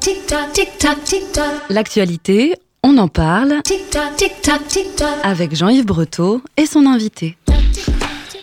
Tic-tac, 0.00 0.52
tic-tac, 0.52 1.04
tic-tac. 1.04 1.44
L'actualité, 1.68 2.54
on 2.82 2.96
en 2.96 3.08
parle 3.08 3.60
Tic-tac, 3.64 4.16
tic-tac, 4.16 4.66
tic-tac. 4.66 5.08
avec 5.22 5.54
Jean-Yves 5.54 5.84
Breteau 5.84 6.40
et 6.56 6.64
son 6.64 6.86
invité. 6.86 7.36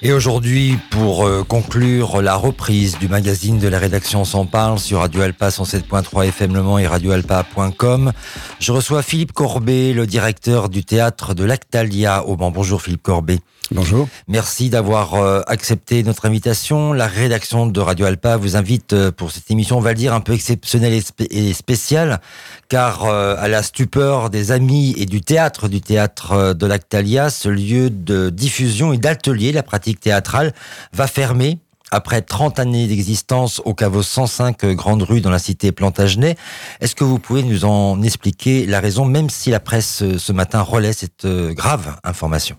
Et 0.04 0.12
aujourd'hui, 0.14 0.78
pour 0.92 1.26
euh, 1.26 1.44
conclure 1.44 2.22
la 2.22 2.36
reprise 2.36 3.00
du 3.00 3.08
magazine 3.08 3.58
de 3.58 3.68
la 3.68 3.80
rédaction 3.80 4.24
s'en 4.24 4.46
parle 4.46 4.78
sur 4.78 5.00
Radio 5.00 5.22
Alpa 5.22 5.50
107.3 5.50 6.28
FM 6.28 6.54
Le 6.54 6.62
Mans 6.62 6.78
et 6.78 6.86
radioalpa.com, 6.86 8.12
je 8.60 8.72
reçois 8.72 9.02
Philippe 9.02 9.32
Corbet, 9.32 9.94
le 9.94 10.06
directeur 10.06 10.70
du 10.70 10.86
théâtre 10.86 11.34
de 11.34 11.44
l'Actalia 11.44 12.24
au 12.26 12.38
Mans. 12.38 12.52
Bonjour 12.52 12.84
Philippe 12.84 13.02
Corbet. 13.02 13.40
Bonjour. 13.72 14.08
Merci 14.30 14.70
d'avoir 14.70 15.16
euh, 15.16 15.42
accepté 15.46 16.02
notre 16.04 16.26
invitation. 16.26 16.94
La 16.94 17.06
rédaction 17.08 17.68
de 17.68 17.80
Radio 17.82 18.06
Alpa 18.06 18.38
vous 18.38 18.56
invite 18.56 18.94
euh, 18.94 19.12
pour 19.12 19.32
cette 19.32 19.52
émission, 19.52 19.78
on 19.78 19.82
va 19.82 19.90
le 19.90 19.98
dire, 19.98 20.14
un 20.14 20.22
peu 20.22 20.32
exceptionnelle 20.34 20.94
et, 20.94 21.02
spé- 21.02 21.28
et 21.30 21.52
spéciale, 21.54 22.22
car 22.70 23.04
euh, 23.04 23.36
à 23.38 23.50
la 23.50 23.64
stupeur 23.64 24.30
des 24.30 24.52
amis 24.54 24.94
et 24.98 25.06
du 25.06 25.20
théâtre 25.22 25.68
du 25.68 25.82
théâtre 25.82 26.54
de 26.54 26.66
l'Actalia, 26.66 27.30
ce 27.30 27.50
lieu 27.50 27.90
de 27.90 28.30
diffusion 28.30 28.94
et 28.94 28.98
d'atelier, 28.98 29.52
la 29.52 29.64
pratique 29.64 30.00
théâtrale, 30.00 30.54
va 30.94 31.08
fermer. 31.08 31.60
Après 31.90 32.22
30 32.22 32.60
années 32.60 32.86
d'existence 32.88 33.62
au 33.64 33.74
caveau 33.74 34.02
105 34.04 34.64
euh, 34.64 34.74
Grande 34.76 35.04
Rue 35.04 35.20
dans 35.22 35.30
la 35.30 35.40
cité 35.40 35.74
Plantagenet, 35.74 36.38
est-ce 36.80 36.96
que 36.96 37.04
vous 37.04 37.20
pouvez 37.20 37.44
nous 37.44 37.66
en 37.66 38.02
expliquer 38.02 38.66
la 38.66 38.80
raison, 38.80 39.04
même 39.06 39.30
si 39.30 39.50
la 39.52 39.60
presse 39.60 40.04
ce 40.18 40.32
matin 40.34 40.62
relaie 40.62 40.94
cette 40.94 41.26
grave 41.26 41.98
information? 42.06 42.56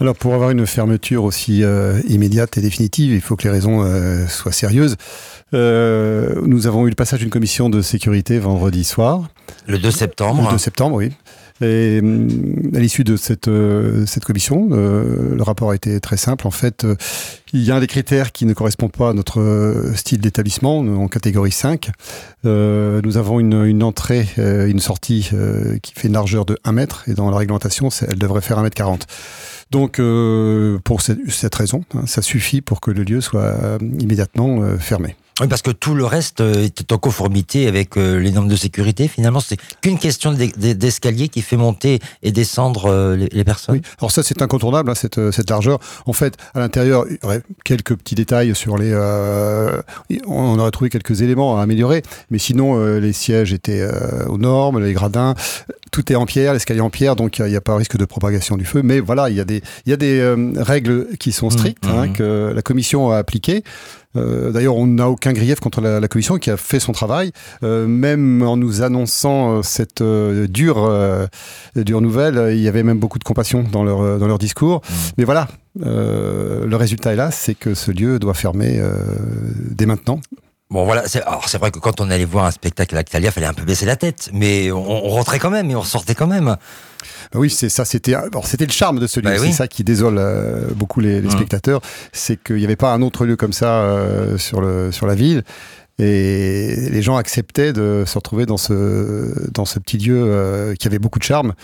Alors 0.00 0.14
pour 0.14 0.34
avoir 0.34 0.50
une 0.50 0.64
fermeture 0.66 1.24
aussi 1.24 1.64
euh, 1.64 2.00
immédiate 2.08 2.56
et 2.56 2.60
définitive, 2.60 3.12
il 3.12 3.20
faut 3.20 3.34
que 3.34 3.42
les 3.44 3.50
raisons 3.50 3.82
euh, 3.82 4.26
soient 4.28 4.52
sérieuses. 4.52 4.96
Euh, 5.54 6.40
nous 6.44 6.68
avons 6.68 6.86
eu 6.86 6.90
le 6.90 6.94
passage 6.94 7.20
d'une 7.20 7.30
commission 7.30 7.68
de 7.68 7.82
sécurité 7.82 8.38
vendredi 8.38 8.84
soir, 8.84 9.28
Le 9.66 9.78
2 9.78 9.90
septembre. 9.90 10.44
le 10.46 10.52
2 10.52 10.58
septembre, 10.58 10.96
oui. 10.96 11.12
Et 11.60 12.00
hum, 12.00 12.28
à 12.74 12.78
l'issue 12.78 13.04
de 13.04 13.16
cette, 13.16 13.48
euh, 13.48 14.06
cette 14.06 14.24
commission, 14.24 14.68
euh, 14.72 15.34
le 15.34 15.42
rapport 15.42 15.70
a 15.70 15.74
été 15.74 16.00
très 16.00 16.16
simple. 16.16 16.46
En 16.46 16.50
fait, 16.50 16.84
euh, 16.84 16.94
il 17.52 17.62
y 17.62 17.70
a 17.70 17.76
un 17.76 17.80
des 17.80 17.86
critères 17.86 18.32
qui 18.32 18.46
ne 18.46 18.52
correspond 18.52 18.88
pas 18.88 19.10
à 19.10 19.12
notre 19.12 19.92
style 19.94 20.20
d'établissement, 20.20 20.78
en 20.78 21.08
catégorie 21.08 21.52
5. 21.52 21.90
Euh, 22.44 23.00
nous 23.02 23.16
avons 23.16 23.40
une, 23.40 23.64
une 23.64 23.82
entrée, 23.82 24.28
euh, 24.38 24.68
une 24.68 24.80
sortie 24.80 25.30
qui 25.82 25.94
fait 25.94 26.08
une 26.08 26.14
largeur 26.14 26.44
de 26.44 26.58
1 26.64 26.72
mètre, 26.72 27.08
et 27.08 27.14
dans 27.14 27.30
la 27.30 27.36
réglementation, 27.36 27.88
elle 28.06 28.18
devrait 28.18 28.42
faire 28.42 28.58
1 28.58 28.62
mètre 28.62 28.76
40. 28.76 29.06
Donc, 29.70 30.00
pour 30.84 31.02
cette, 31.02 31.18
cette 31.30 31.54
raison, 31.54 31.84
hein, 31.94 32.02
ça 32.06 32.22
suffit 32.22 32.60
pour 32.60 32.80
que 32.80 32.90
le 32.90 33.02
lieu 33.02 33.20
soit 33.20 33.78
immédiatement 33.98 34.62
fermé. 34.78 35.16
Oui, 35.40 35.46
parce 35.46 35.62
que 35.62 35.70
tout 35.70 35.94
le 35.94 36.04
reste 36.04 36.40
euh, 36.40 36.64
est 36.64 36.92
en 36.92 36.98
conformité 36.98 37.68
avec 37.68 37.96
euh, 37.96 38.18
les 38.18 38.32
normes 38.32 38.48
de 38.48 38.56
sécurité. 38.56 39.06
Finalement, 39.06 39.38
c'est 39.38 39.56
qu'une 39.80 39.98
question 39.98 40.32
d'e- 40.32 40.50
d'e- 40.56 40.74
d'escalier 40.74 41.28
qui 41.28 41.42
fait 41.42 41.56
monter 41.56 42.00
et 42.24 42.32
descendre 42.32 42.86
euh, 42.86 43.16
les, 43.30 43.44
personnes. 43.44 43.76
Oui, 43.76 43.82
alors 44.00 44.10
ça 44.10 44.22
c'est 44.24 44.42
incontournable, 44.42 44.90
hein, 44.90 44.94
cette, 44.96 45.30
cette 45.30 45.48
largeur. 45.48 45.78
En 46.06 46.12
fait, 46.12 46.34
à 46.54 46.58
l'intérieur, 46.60 47.04
il 47.08 47.18
y 47.22 47.24
aurait 47.24 47.42
quelques 47.64 47.94
petits 47.94 48.16
détails 48.16 48.54
sur 48.56 48.76
les... 48.76 48.90
euh, 48.92 49.80
on 50.26 50.58
aurait 50.58 50.70
trouvé 50.72 50.90
quelques 50.90 51.22
éléments 51.22 51.58
à 51.58 51.62
améliorer, 51.62 52.02
mais 52.30 52.38
sinon 52.38 52.76
euh, 52.78 52.98
les 52.98 53.12
sièges 53.12 53.52
étaient 53.52 53.80
euh, 53.80 54.26
aux 54.26 54.38
normes, 54.38 54.80
les 54.84 54.92
gradins, 54.92 55.34
tout 55.92 56.12
est 56.12 56.16
en 56.16 56.26
pierre, 56.26 56.52
l'escalier 56.52 56.80
en 56.80 56.90
pierre, 56.90 57.14
donc 57.16 57.38
il 57.38 57.44
n'y 57.46 57.56
a 57.56 57.60
pas 57.60 57.76
risque 57.76 57.96
de 57.96 58.04
propagation 58.04 58.56
du 58.56 58.64
feu. 58.64 58.82
Mais 58.82 58.98
voilà, 59.00 59.30
il 59.30 59.36
y 59.36 59.40
a 59.40 59.44
des, 59.44 59.62
y 59.86 59.92
a 59.92 59.96
des 59.96 60.34
règles 60.56 61.16
qui 61.18 61.30
sont 61.32 61.50
strictes, 61.50 61.78
Mmh, 61.86 61.90
hein, 61.90 62.06
mmh. 62.08 62.12
que 62.14 62.52
la 62.54 62.62
commission 62.62 63.10
a 63.10 63.18
appliquées. 63.18 63.62
Euh, 64.18 64.50
D'ailleurs, 64.50 64.76
on 64.76 64.86
n'a 64.86 65.08
aucun 65.08 65.32
grief 65.32 65.60
contre 65.60 65.80
la, 65.80 66.00
la 66.00 66.08
commission 66.08 66.38
qui 66.38 66.50
a 66.50 66.56
fait 66.56 66.80
son 66.80 66.92
travail, 66.92 67.32
euh, 67.62 67.86
même 67.86 68.42
en 68.42 68.56
nous 68.56 68.82
annonçant 68.82 69.58
euh, 69.58 69.62
cette 69.62 70.02
dure, 70.02 70.90
dure 71.76 72.00
nouvelle. 72.00 72.54
Il 72.54 72.60
y 72.60 72.68
avait 72.68 72.82
même 72.82 72.98
beaucoup 72.98 73.18
de 73.18 73.24
compassion 73.24 73.64
dans 73.70 73.84
leur, 73.84 74.18
dans 74.18 74.26
leur 74.26 74.38
discours. 74.38 74.82
Mais 75.16 75.24
voilà, 75.24 75.48
le 75.80 76.74
résultat 76.74 77.12
est 77.12 77.16
là, 77.16 77.30
c'est 77.30 77.54
que 77.54 77.74
ce 77.74 77.90
lieu 77.90 78.18
doit 78.18 78.34
fermer 78.34 78.80
dès 79.70 79.86
maintenant. 79.86 80.20
Bon, 80.70 80.84
voilà. 80.84 81.08
c'est- 81.08 81.22
Alors, 81.22 81.48
c'est 81.48 81.56
vrai 81.58 81.70
que 81.70 81.78
quand 81.78 82.00
on 82.00 82.10
allait 82.10 82.26
voir 82.26 82.44
un 82.44 82.50
spectacle 82.50 82.94
à 82.94 82.98
l'Actalia, 82.98 83.30
fallait 83.30 83.46
un 83.46 83.54
peu 83.54 83.64
baisser 83.64 83.86
la 83.86 83.96
tête, 83.96 84.28
mais 84.34 84.70
on, 84.70 84.76
on 85.06 85.08
rentrait 85.08 85.38
quand 85.38 85.48
même 85.50 85.70
et 85.70 85.76
on 85.76 85.82
sortait 85.82 86.14
quand 86.14 86.26
même. 86.26 86.56
Bah 87.32 87.38
oui, 87.38 87.48
c'est 87.48 87.68
ça. 87.70 87.84
C'était, 87.86 88.14
alors, 88.14 88.46
c'était 88.46 88.66
le 88.66 88.72
charme 88.72 88.98
de 89.00 89.06
ce 89.06 89.20
lieu. 89.20 89.24
Bah 89.30 89.36
c'est 89.36 89.42
oui. 89.44 89.52
ça 89.52 89.66
qui 89.66 89.82
désole 89.82 90.18
euh, 90.18 90.66
beaucoup 90.74 91.00
les, 91.00 91.20
les 91.22 91.28
Mm. 91.28 91.32
spectateurs, 91.32 91.80
c'est 92.12 92.36
qu'il 92.42 92.56
n'y 92.56 92.64
avait 92.64 92.76
pas 92.76 92.92
un 92.92 93.00
autre 93.02 93.24
lieu 93.24 93.36
comme 93.36 93.52
ça 93.54 93.80
euh, 93.82 94.36
sur 94.36 94.60
le 94.60 94.92
sur 94.92 95.06
la 95.06 95.14
ville. 95.14 95.42
Et 96.00 96.76
les 96.90 97.02
gens 97.02 97.16
acceptaient 97.16 97.72
de 97.72 98.04
se 98.06 98.16
retrouver 98.16 98.46
dans 98.46 98.56
ce, 98.56 99.50
dans 99.52 99.64
ce 99.64 99.78
petit 99.80 99.98
lieu 99.98 100.16
euh, 100.16 100.74
qui 100.76 100.86
avait 100.86 101.00
beaucoup 101.00 101.18
de 101.18 101.24
charme. 101.24 101.54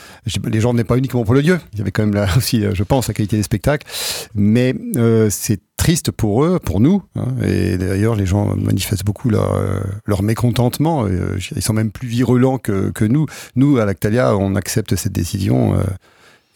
Les 0.44 0.60
gens 0.60 0.72
venaient 0.72 0.82
pas 0.84 0.96
uniquement 0.98 1.24
pour 1.24 1.34
le 1.34 1.40
lieu. 1.40 1.60
Il 1.72 1.78
y 1.78 1.82
avait 1.82 1.92
quand 1.92 2.02
même 2.04 2.14
là 2.14 2.26
aussi, 2.36 2.64
euh, 2.64 2.72
je 2.74 2.82
pense, 2.82 3.06
la 3.08 3.14
qualité 3.14 3.36
des 3.36 3.44
spectacles. 3.44 3.86
Mais 4.34 4.74
euh, 4.96 5.28
c'est 5.30 5.60
triste 5.76 6.10
pour 6.10 6.44
eux, 6.44 6.58
pour 6.58 6.80
nous. 6.80 7.02
hein. 7.14 7.26
et 7.46 7.76
d'ailleurs, 7.76 8.16
les 8.16 8.26
gens 8.26 8.56
manifestent 8.56 9.04
beaucoup 9.04 9.28
leur, 9.30 9.54
euh, 9.54 10.22
mécontentement. 10.22 11.06
Euh, 11.06 11.38
Ils 11.54 11.62
sont 11.62 11.72
même 11.72 11.92
plus 11.92 12.08
virulents 12.08 12.58
que, 12.58 12.90
que 12.90 13.04
nous. 13.04 13.26
Nous, 13.54 13.78
à 13.78 13.84
l'Actalia, 13.84 14.36
on 14.36 14.56
accepte 14.56 14.96
cette 14.96 15.12
décision. 15.12 15.76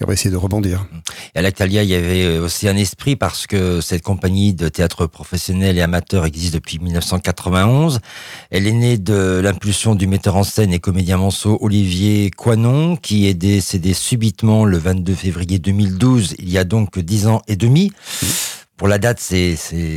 Et 0.00 0.04
on 0.04 0.06
va 0.06 0.12
essayer 0.12 0.30
de 0.30 0.36
rebondir. 0.36 0.86
Et 1.34 1.38
à 1.38 1.42
l'Actalia, 1.42 1.82
il 1.82 1.88
y 1.88 1.94
avait 1.94 2.38
aussi 2.38 2.68
un 2.68 2.76
esprit 2.76 3.16
parce 3.16 3.46
que 3.46 3.80
cette 3.80 4.02
compagnie 4.02 4.54
de 4.54 4.68
théâtre 4.68 5.06
professionnel 5.06 5.76
et 5.76 5.82
amateur 5.82 6.24
existe 6.24 6.54
depuis 6.54 6.78
1991. 6.78 7.98
Elle 8.50 8.68
est 8.68 8.72
née 8.72 8.96
de 8.96 9.40
l'impulsion 9.42 9.96
du 9.96 10.06
metteur 10.06 10.36
en 10.36 10.44
scène 10.44 10.72
et 10.72 10.78
comédien 10.78 11.16
manceau 11.16 11.58
Olivier 11.60 12.30
Coinon, 12.30 12.96
qui 12.96 13.26
est 13.26 13.34
décédé 13.34 13.92
subitement 13.92 14.64
le 14.64 14.78
22 14.78 15.14
février 15.14 15.58
2012, 15.58 16.36
il 16.38 16.50
y 16.50 16.58
a 16.58 16.64
donc 16.64 16.98
dix 16.98 17.26
ans 17.26 17.42
et 17.48 17.56
demi. 17.56 17.92
Pour 18.78 18.86
la 18.86 18.98
date, 18.98 19.18
c'est 19.18 19.56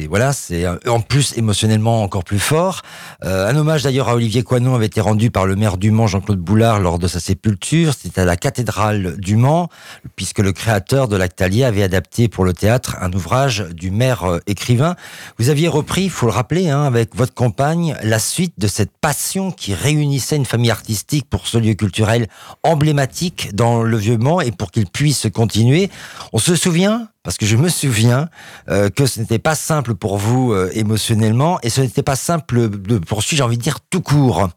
voilà, 0.10 0.34
c'est 0.34 0.66
en 0.88 1.02
plus 1.02 1.38
émotionnellement 1.38 2.02
encore 2.02 2.24
plus 2.24 2.40
fort. 2.40 2.82
Euh, 3.24 3.48
un 3.48 3.56
hommage 3.56 3.84
d'ailleurs 3.84 4.10
à 4.10 4.16
Olivier 4.16 4.42
Coinon 4.42 4.74
avait 4.74 4.88
été 4.88 5.00
rendu 5.00 5.30
par 5.30 5.46
le 5.46 5.56
maire 5.56 5.78
du 5.78 5.92
Mans, 5.92 6.08
Jean-Claude 6.08 6.40
Boulard, 6.40 6.80
lors 6.80 6.98
de 6.98 7.08
sa 7.08 7.20
sépulture. 7.20 7.94
C'était 7.94 8.22
à 8.22 8.26
la 8.26 8.38
cathédrale 8.38 9.18
du 9.20 9.36
Mans, 9.36 9.70
puisque 10.16 10.40
le 10.40 10.52
créateur 10.52 11.08
de 11.08 11.16
l'Actalia 11.16 11.68
avait 11.68 11.84
adapté 11.84 12.28
pour 12.28 12.44
le 12.44 12.54
théâtre 12.54 12.98
un 13.02 13.14
ouvrage 13.14 13.68
du 13.72 13.92
maire 13.92 14.24
euh, 14.24 14.40
écrivain. 14.48 14.96
Vous 15.38 15.50
aviez 15.50 15.68
repris, 15.68 16.06
il 16.06 16.10
faut 16.10 16.26
le 16.26 16.32
rappeler, 16.32 16.72
hein, 16.72 16.82
avec 16.82 17.16
votre 17.16 17.36
compagne, 17.36 17.96
la 18.02 18.18
suite 18.18 18.56
de 18.58 18.66
cette 18.66 18.98
passion 19.00 19.52
qui 19.52 19.76
réunissait 19.76 20.38
une 20.38 20.46
famille 20.46 20.72
artistique 20.72 21.30
pour 21.30 21.46
ce 21.46 21.60
lieu 21.60 21.76
culturel 21.76 22.28
emblématique 22.64 23.54
dans 23.54 23.84
le 23.84 23.98
Vieux 23.98 24.18
Mans 24.18 24.42
et 24.42 24.50
pour 24.50 24.72
qu'il 24.72 24.88
puisse 24.88 25.28
continuer. 25.32 25.92
On 26.34 26.40
se 26.40 26.56
souvient 26.56 27.10
parce 27.24 27.38
que 27.38 27.46
je 27.46 27.56
me 27.56 27.70
souviens 27.70 28.30
euh, 28.70 28.90
que 28.90 29.06
ce 29.06 29.20
n'était 29.20 29.40
pas 29.40 29.56
simple 29.56 29.94
pour 29.94 30.18
vous 30.18 30.54
euh, 30.54 30.72
émotionnellement 30.74 31.60
et 31.62 31.70
ce 31.70 31.82
n'était 31.82 32.04
pas 32.04 32.16
simple 32.16 32.70
de 32.70 32.98
poursuivre, 32.98 33.38
j'ai 33.38 33.44
envie 33.44 33.58
de 33.58 33.62
dire, 33.62 33.80
tout 33.90 34.02
court. 34.02 34.50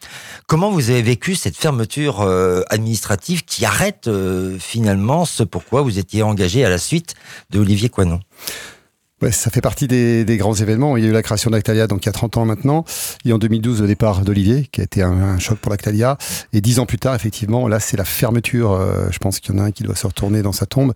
Comment 0.47 0.70
vous 0.70 0.91
avez 0.91 1.02
vécu 1.02 1.34
cette 1.34 1.56
fermeture 1.56 2.22
euh, 2.22 2.62
administrative 2.70 3.44
qui 3.44 3.64
arrête 3.64 4.10
finalement 4.58 5.25
ce 5.25 5.42
pourquoi 5.42 5.82
vous 5.82 5.98
étiez 5.98 6.22
engagé 6.22 6.64
à 6.64 6.70
la 6.70 6.78
suite 6.78 7.14
de 7.50 7.60
Olivier 7.60 7.88
Coinon 7.88 8.20
Ouais, 9.22 9.31
ça 9.31 9.50
fait 9.50 9.60
partie 9.60 9.86
des, 9.86 10.36
grands 10.36 10.54
événements. 10.54 10.96
Il 10.96 11.04
y 11.04 11.06
a 11.06 11.10
eu 11.10 11.12
la 11.12 11.22
création 11.22 11.50
d'Actalia 11.50 11.86
donc 11.86 12.04
il 12.04 12.06
y 12.06 12.08
a 12.08 12.12
30 12.12 12.36
ans 12.36 12.44
maintenant. 12.44 12.84
Et 13.25 13.32
en 13.32 13.38
2012, 13.38 13.81
le 13.81 13.86
départ 13.86 14.22
d'Olivier, 14.22 14.69
qui 14.70 14.81
a 14.81 14.84
été 14.84 15.02
un, 15.02 15.38
choc 15.38 15.58
pour 15.58 15.70
l'Actalia. 15.70 16.19
Et 16.52 16.60
dix 16.60 16.78
ans 16.78 16.86
plus 16.86 16.98
tard, 16.98 17.14
effectivement, 17.14 17.69
là, 17.69 17.81
c'est 17.81 17.96
la 17.96 18.04
fermeture. 18.04 18.78
Je 19.10 19.19
pense 19.19 19.41
qu'il 19.41 19.54
y 19.54 19.58
en 19.58 19.62
a 19.62 19.66
un 19.66 19.70
qui 19.70 19.82
doit 19.82 19.94
se 19.94 20.06
retourner 20.06 20.42
dans 20.42 20.52
sa 20.52 20.66
tombe. 20.66 20.92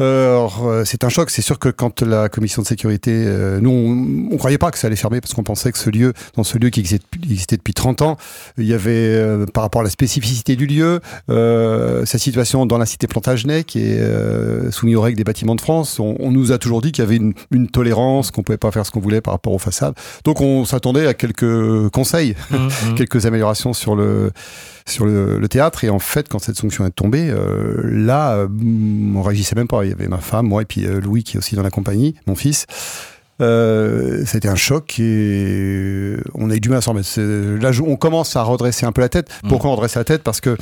Euh, 0.00 0.30
alors, 0.32 0.70
c'est 0.84 1.04
un 1.04 1.08
choc. 1.08 1.30
C'est 1.30 1.42
sûr 1.42 1.58
que 1.58 1.68
quand 1.68 2.02
la 2.02 2.28
commission 2.28 2.62
de 2.62 2.66
sécurité, 2.66 3.12
euh, 3.14 3.60
nous, 3.60 3.70
on, 3.70 4.34
on 4.34 4.36
croyait 4.36 4.58
pas 4.58 4.70
que 4.70 4.78
ça 4.78 4.86
allait 4.88 4.96
fermer 4.96 5.20
parce 5.20 5.32
qu'on 5.34 5.42
pensait 5.42 5.72
que 5.72 5.78
ce 5.78 5.90
lieu, 5.90 6.12
dans 6.36 6.44
ce 6.44 6.58
lieu 6.58 6.68
qui 6.70 6.80
existait, 6.80 6.98
depuis- 7.02 7.32
existait 7.32 7.56
depuis 7.56 7.74
30 7.74 8.02
ans, 8.02 8.16
il 8.58 8.64
y 8.66 8.74
avait, 8.74 8.90
euh, 8.90 9.46
par 9.46 9.62
rapport 9.62 9.80
à 9.80 9.84
la 9.84 9.90
spécificité 9.90 10.56
du 10.56 10.66
lieu, 10.66 11.00
euh, 11.30 12.04
sa 12.04 12.18
situation 12.18 12.66
dans 12.66 12.78
la 12.78 12.86
cité 12.86 13.06
Plantagenet, 13.06 13.64
qui 13.64 13.80
est 13.80 13.98
euh, 14.00 14.70
soumise 14.70 14.96
aux 14.96 15.00
règles 15.00 15.16
des 15.16 15.24
bâtiments 15.24 15.54
de 15.54 15.60
France, 15.60 15.98
on, 15.98 16.16
on 16.18 16.30
nous 16.30 16.52
a 16.52 16.58
toujours 16.58 16.82
dit 16.82 16.92
qu'il 16.92 17.02
y 17.02 17.06
avait 17.06 17.16
une, 17.16 17.32
une 17.50 17.68
tolérance, 17.68 18.30
qu'on 18.30 18.42
pouvait 18.42 18.58
pas 18.58 18.70
faire 18.70 18.84
ce 18.84 18.90
qu'on 18.90 19.00
voulait 19.00 19.20
par 19.20 19.32
rapport 19.32 19.52
aux 19.52 19.58
façades. 19.58 19.94
Donc, 20.24 20.40
on 20.40 20.64
s'attendait 20.64 21.06
à 21.06 21.14
quelques 21.14 21.88
conseils, 21.90 22.34
quelques 22.96 23.26
améliorations 23.26 23.72
sur 23.72 23.96
le 23.96 24.30
sur 24.88 25.04
le, 25.04 25.40
le 25.40 25.48
théâtre 25.48 25.82
et 25.82 25.90
en 25.90 25.98
fait 25.98 26.28
quand 26.28 26.38
cette 26.38 26.54
sanction 26.54 26.86
est 26.86 26.92
tombée 26.92 27.28
euh, 27.28 27.80
là 27.82 28.46
on 29.16 29.20
réagissait 29.20 29.56
même 29.56 29.66
pas 29.66 29.84
il 29.86 29.90
y 29.90 29.94
avait 29.94 30.08
ma 30.08 30.18
femme 30.18 30.46
moi 30.46 30.62
et 30.62 30.64
puis 30.64 30.86
euh, 30.86 31.00
Louis 31.00 31.24
qui 31.24 31.36
est 31.36 31.38
aussi 31.38 31.56
dans 31.56 31.62
la 31.62 31.70
compagnie 31.70 32.14
mon 32.26 32.34
fils 32.34 32.66
Euh, 33.42 34.22
c'était 34.24 34.48
un 34.48 34.54
choc 34.54 34.98
et 34.98 36.16
on 36.34 36.48
a 36.50 36.54
eu 36.54 36.60
du 36.60 36.68
mal 36.70 36.78
à 36.78 36.80
s'en 36.80 36.92
remettre. 36.92 37.08
Là, 37.60 37.70
on 37.86 37.96
commence 37.96 38.34
à 38.36 38.42
redresser 38.42 38.86
un 38.86 38.92
peu 38.92 39.02
la 39.02 39.08
tête. 39.10 39.28
Mm. 39.44 39.48
Pourquoi 39.48 39.70
on 39.70 39.74
redresse 39.74 39.94
la 39.96 40.04
tête? 40.04 40.22
Parce 40.22 40.40
que 40.40 40.56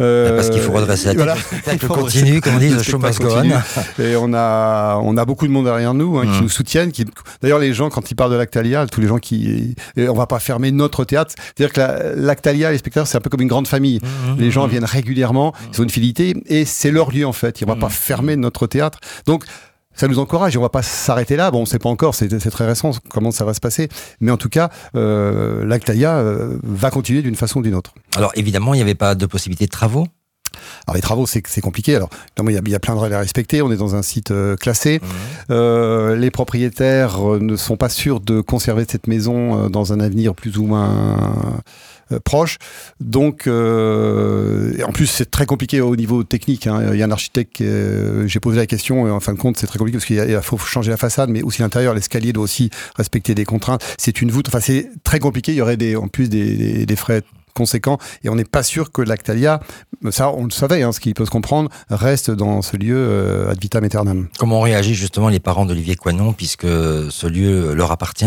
euh, 0.00 0.34
Parce 0.36 0.48
qu'il 0.50 0.60
faut 0.60 0.72
redresser 0.72 1.06
la 1.06 1.10
tête. 1.12 1.18
voilà. 1.18 1.34
Le 1.34 1.40
spectacle 1.58 1.86
continue, 1.86 2.40
comme 2.40 2.54
on 2.56 2.58
dit, 2.58 2.70
Le 2.70 2.78
the 2.78 2.82
show 2.82 2.98
must 2.98 3.20
go 3.20 3.28
on. 3.30 4.02
Et 4.02 4.16
on 4.16 4.32
a, 4.32 4.98
on 5.02 5.16
a 5.18 5.24
beaucoup 5.26 5.46
de 5.46 5.52
monde 5.52 5.66
derrière 5.66 5.92
nous 5.94 6.18
hein, 6.18 6.22
qui 6.24 6.38
Mm. 6.38 6.42
nous 6.42 6.48
soutiennent. 6.48 6.92
Qui... 6.92 7.04
D'ailleurs, 7.42 7.58
les 7.58 7.74
gens, 7.74 7.90
quand 7.90 8.10
ils 8.10 8.14
parlent 8.14 8.32
de 8.32 8.36
l'Actalia, 8.36 8.86
tous 8.86 9.00
les 9.02 9.06
gens 9.08 9.18
qui. 9.18 9.74
et 9.96 10.08
on 10.08 10.14
va 10.14 10.26
pas 10.26 10.38
fermer 10.38 10.70
notre 10.72 11.04
théâtre. 11.04 11.34
C'est-à-dire 11.54 11.72
que 11.74 11.80
la- 11.80 12.14
l'Actalia, 12.16 12.72
les 12.72 12.78
spectateurs, 12.78 13.06
c'est 13.06 13.18
un 13.18 13.20
peu 13.20 13.30
comme 13.30 13.42
une 13.42 13.48
grande 13.48 13.68
famille. 13.68 14.00
Mhm. 14.28 14.36
Les 14.38 14.50
gens 14.50 14.66
viennent 14.66 14.84
régulièrement, 14.84 15.52
ils 15.72 15.80
ont 15.80 15.84
une 15.84 15.90
fidélité 15.90 16.34
et 16.46 16.64
c'est 16.64 16.90
leur 16.90 17.10
lieu 17.10 17.26
en 17.26 17.32
fait. 17.32 17.60
On 17.62 17.66
va 17.66 17.76
pas 17.76 17.90
fermer 17.90 18.36
notre 18.36 18.66
théâtre. 18.66 18.98
Donc, 19.26 19.44
ça 19.94 20.08
nous 20.08 20.18
encourage 20.18 20.54
et 20.54 20.58
on 20.58 20.62
va 20.62 20.68
pas 20.68 20.82
s'arrêter 20.82 21.36
là. 21.36 21.50
Bon, 21.50 21.62
on 21.62 21.66
sait 21.66 21.78
pas 21.78 21.88
encore, 21.88 22.14
c'est 22.14 22.28
très 22.28 22.66
récent 22.66 22.90
comment 23.10 23.30
ça 23.30 23.44
va 23.44 23.54
se 23.54 23.60
passer. 23.60 23.88
Mais 24.20 24.30
en 24.30 24.36
tout 24.36 24.48
cas, 24.48 24.70
euh, 24.96 25.64
l'Actalia 25.64 26.16
euh, 26.16 26.58
va 26.62 26.90
continuer 26.90 27.22
d'une 27.22 27.36
façon 27.36 27.60
ou 27.60 27.62
d'une 27.62 27.74
autre. 27.74 27.94
Alors 28.16 28.32
évidemment, 28.34 28.74
il 28.74 28.78
n'y 28.78 28.82
avait 28.82 28.94
pas 28.94 29.14
de 29.14 29.26
possibilité 29.26 29.66
de 29.66 29.70
travaux. 29.70 30.06
Alors 30.86 30.94
les 30.94 31.00
travaux, 31.02 31.26
c'est 31.26 31.60
compliqué. 31.60 31.96
Alors 31.96 32.10
évidemment, 32.36 32.50
il 32.50 32.54
y, 32.54 32.58
a, 32.58 32.62
il 32.64 32.72
y 32.72 32.74
a 32.74 32.80
plein 32.80 32.94
de 32.94 33.00
règles 33.00 33.14
à 33.14 33.18
respecter. 33.18 33.62
On 33.62 33.72
est 33.72 33.76
dans 33.76 33.94
un 33.96 34.02
site 34.02 34.30
euh, 34.30 34.56
classé. 34.56 35.00
Euh, 35.50 36.16
les 36.16 36.30
propriétaires 36.30 37.34
euh, 37.34 37.38
ne 37.40 37.56
sont 37.56 37.76
pas 37.76 37.88
sûrs 37.88 38.20
de 38.20 38.40
conserver 38.40 38.84
cette 38.88 39.06
maison 39.06 39.64
euh, 39.64 39.68
dans 39.68 39.92
un 39.92 40.00
avenir 40.00 40.34
plus 40.34 40.58
ou 40.58 40.66
moins 40.66 41.18
euh, 42.12 42.18
proche. 42.22 42.58
Donc, 43.00 43.46
euh, 43.46 44.72
en 44.86 44.92
plus, 44.92 45.06
c'est 45.06 45.30
très 45.30 45.46
compliqué 45.46 45.80
au 45.80 45.96
niveau 45.96 46.24
technique. 46.24 46.66
hein. 46.66 46.90
Il 46.92 46.98
y 46.98 47.02
a 47.02 47.06
un 47.06 47.10
architecte, 47.10 47.60
euh, 47.60 48.26
j'ai 48.26 48.40
posé 48.40 48.56
la 48.58 48.66
question, 48.66 49.06
et 49.06 49.10
en 49.10 49.20
fin 49.20 49.32
de 49.32 49.38
compte, 49.38 49.56
c'est 49.56 49.66
très 49.66 49.78
compliqué 49.78 49.98
parce 49.98 50.06
qu'il 50.06 50.40
faut 50.42 50.58
changer 50.58 50.90
la 50.90 50.96
façade, 50.96 51.30
mais 51.30 51.42
aussi 51.42 51.62
l'intérieur. 51.62 51.94
L'escalier 51.94 52.32
doit 52.32 52.44
aussi 52.44 52.70
respecter 52.96 53.34
des 53.34 53.44
contraintes. 53.44 53.84
C'est 53.98 54.20
une 54.22 54.30
voûte. 54.30 54.48
Enfin, 54.48 54.60
c'est 54.60 54.90
très 55.04 55.18
compliqué. 55.18 55.52
Il 55.52 55.56
y 55.56 55.60
aurait 55.60 55.76
des, 55.76 55.96
en 55.96 56.08
plus 56.08 56.28
des, 56.28 56.56
des- 56.56 56.86
des 56.86 56.96
frais 56.96 57.22
conséquents 57.54 57.98
et 58.24 58.28
on 58.28 58.34
n'est 58.34 58.44
pas 58.44 58.62
sûr 58.62 58.92
que 58.92 59.00
l'Actalia, 59.02 59.60
ça 60.10 60.30
on 60.30 60.44
le 60.44 60.50
savait, 60.50 60.82
hein, 60.82 60.92
ce 60.92 61.00
qui 61.00 61.14
peut 61.14 61.24
se 61.24 61.30
comprendre, 61.30 61.70
reste 61.88 62.30
dans 62.30 62.60
ce 62.62 62.76
lieu 62.76 62.96
euh, 62.96 63.50
ad 63.50 63.58
vitam 63.60 63.84
aeternam. 63.84 64.28
Comment 64.38 64.58
ont 64.58 64.62
réagi 64.62 64.94
justement 64.94 65.28
les 65.28 65.40
parents 65.40 65.64
d'Olivier 65.66 65.96
Coinon, 65.96 66.32
puisque 66.32 66.66
ce 66.66 67.26
lieu 67.26 67.74
leur 67.74 67.92
appartient? 67.92 68.26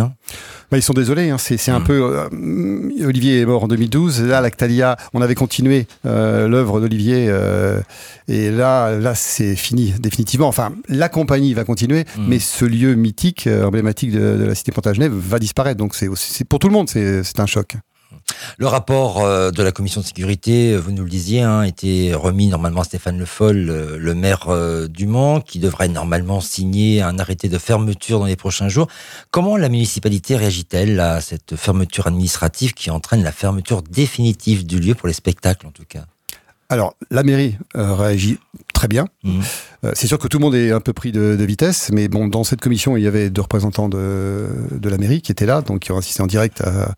Bah, 0.70 0.78
ils 0.78 0.82
sont 0.82 0.94
désolés, 0.94 1.30
hein, 1.30 1.38
c'est 1.38 1.70
un 1.72 1.80
Mm. 1.80 1.84
peu. 1.84 1.94
euh, 1.94 3.06
Olivier 3.08 3.42
est 3.42 3.46
mort 3.46 3.64
en 3.64 3.68
2012. 3.68 4.22
Là, 4.24 4.42
l'Actalia, 4.42 4.98
on 5.14 5.22
avait 5.22 5.36
continué 5.36 5.88
euh, 6.06 6.48
l'œuvre 6.48 6.80
d'Olivier, 6.82 7.28
euh, 7.30 7.80
et 8.28 8.52
là, 8.52 8.98
là, 8.98 9.16
c'est 9.16 9.56
fini 9.56 9.94
définitivement. 10.00 10.48
Enfin, 10.48 10.74
la 10.90 11.10
compagnie 11.10 11.54
va 11.54 11.64
continuer, 11.64 12.06
Mm. 12.18 12.26
mais 12.28 12.40
ce 12.40 12.66
lieu 12.66 12.96
mythique, 12.96 13.48
euh, 13.48 13.66
emblématique 13.66 14.12
de, 14.12 14.38
de 14.38 14.44
la 14.46 14.56
cité 14.56 14.72
Plantagenet, 14.72 15.10
va 15.10 15.40
disparaître. 15.40 15.78
Donc, 15.78 15.96
c'est 15.96 16.10
pour 16.46 16.60
tout 16.60 16.68
le 16.68 16.74
monde, 16.74 16.90
c'est 16.90 17.40
un 17.40 17.46
choc. 17.46 17.76
Le 18.58 18.68
rapport 18.68 19.24
euh, 19.24 19.52
de 19.52 19.62
la 19.64 19.72
commission 19.72 20.02
de 20.02 20.06
sécurité, 20.06 20.74
euh, 20.74 20.78
vous 20.78 20.92
nous 20.92 21.04
le 21.04 21.10
disiez, 21.10 21.42
hein, 21.42 21.64
était 21.64 22.12
remis 22.14 22.48
normalement 22.48 22.82
à 22.82 22.84
Stéphane 22.84 23.18
Le 23.20 23.26
Foll, 23.26 23.70
euh, 23.70 23.98
le 23.98 24.16
maire 24.16 24.48
du 24.90 25.06
Mans, 25.08 25.42
qui 25.42 25.60
devrait 25.60 25.88
normalement 25.88 26.42
signer 26.42 27.02
un 27.02 27.20
arrêté 27.20 27.50
de 27.50 27.58
fermeture 27.58 28.20
dans 28.20 28.26
les 28.26 28.36
prochains 28.36 28.70
jours. 28.70 28.88
Comment 29.32 29.58
la 29.58 29.70
municipalité 29.70 30.36
réagit-elle 30.36 31.00
à 31.00 31.22
cette 31.22 31.56
fermeture 31.56 32.08
administrative 32.08 32.74
qui 32.74 32.90
entraîne 32.90 33.24
la 33.24 33.32
fermeture 33.32 33.82
définitive 33.82 34.66
du 34.66 34.80
lieu 34.80 34.96
pour 34.96 35.08
les 35.08 35.14
spectacles 35.14 35.68
en 35.68 35.72
tout 35.72 35.86
cas? 35.88 36.06
Alors, 36.70 36.96
la 37.12 37.24
mairie 37.24 37.58
euh, 37.78 37.94
réagit 37.94 38.40
très 38.74 38.90
bien. 38.90 39.06
Euh, 39.26 39.92
c'est 39.94 40.08
sûr 40.08 40.20
que 40.20 40.28
tout 40.28 40.38
le 40.38 40.44
monde 40.44 40.56
est 40.56 40.72
un 40.72 40.82
peu 40.82 40.92
pris 40.92 41.14
de, 41.14 41.38
de 41.40 41.44
vitesse, 41.46 41.92
mais 41.94 42.10
bon, 42.10 42.28
dans 42.28 42.44
cette 42.44 42.60
commission, 42.60 42.98
il 42.98 43.04
y 43.04 43.08
avait 43.08 43.30
deux 43.30 43.42
représentants 43.42 43.88
de, 43.88 44.48
de 44.72 44.90
la 44.90 44.98
mairie 44.98 45.22
qui 45.22 45.32
étaient 45.32 45.46
là, 45.46 45.62
donc 45.62 45.80
qui 45.80 45.92
ont 45.94 45.98
assisté 45.98 46.22
en 46.22 46.28
direct 46.28 46.62
à, 46.62 46.94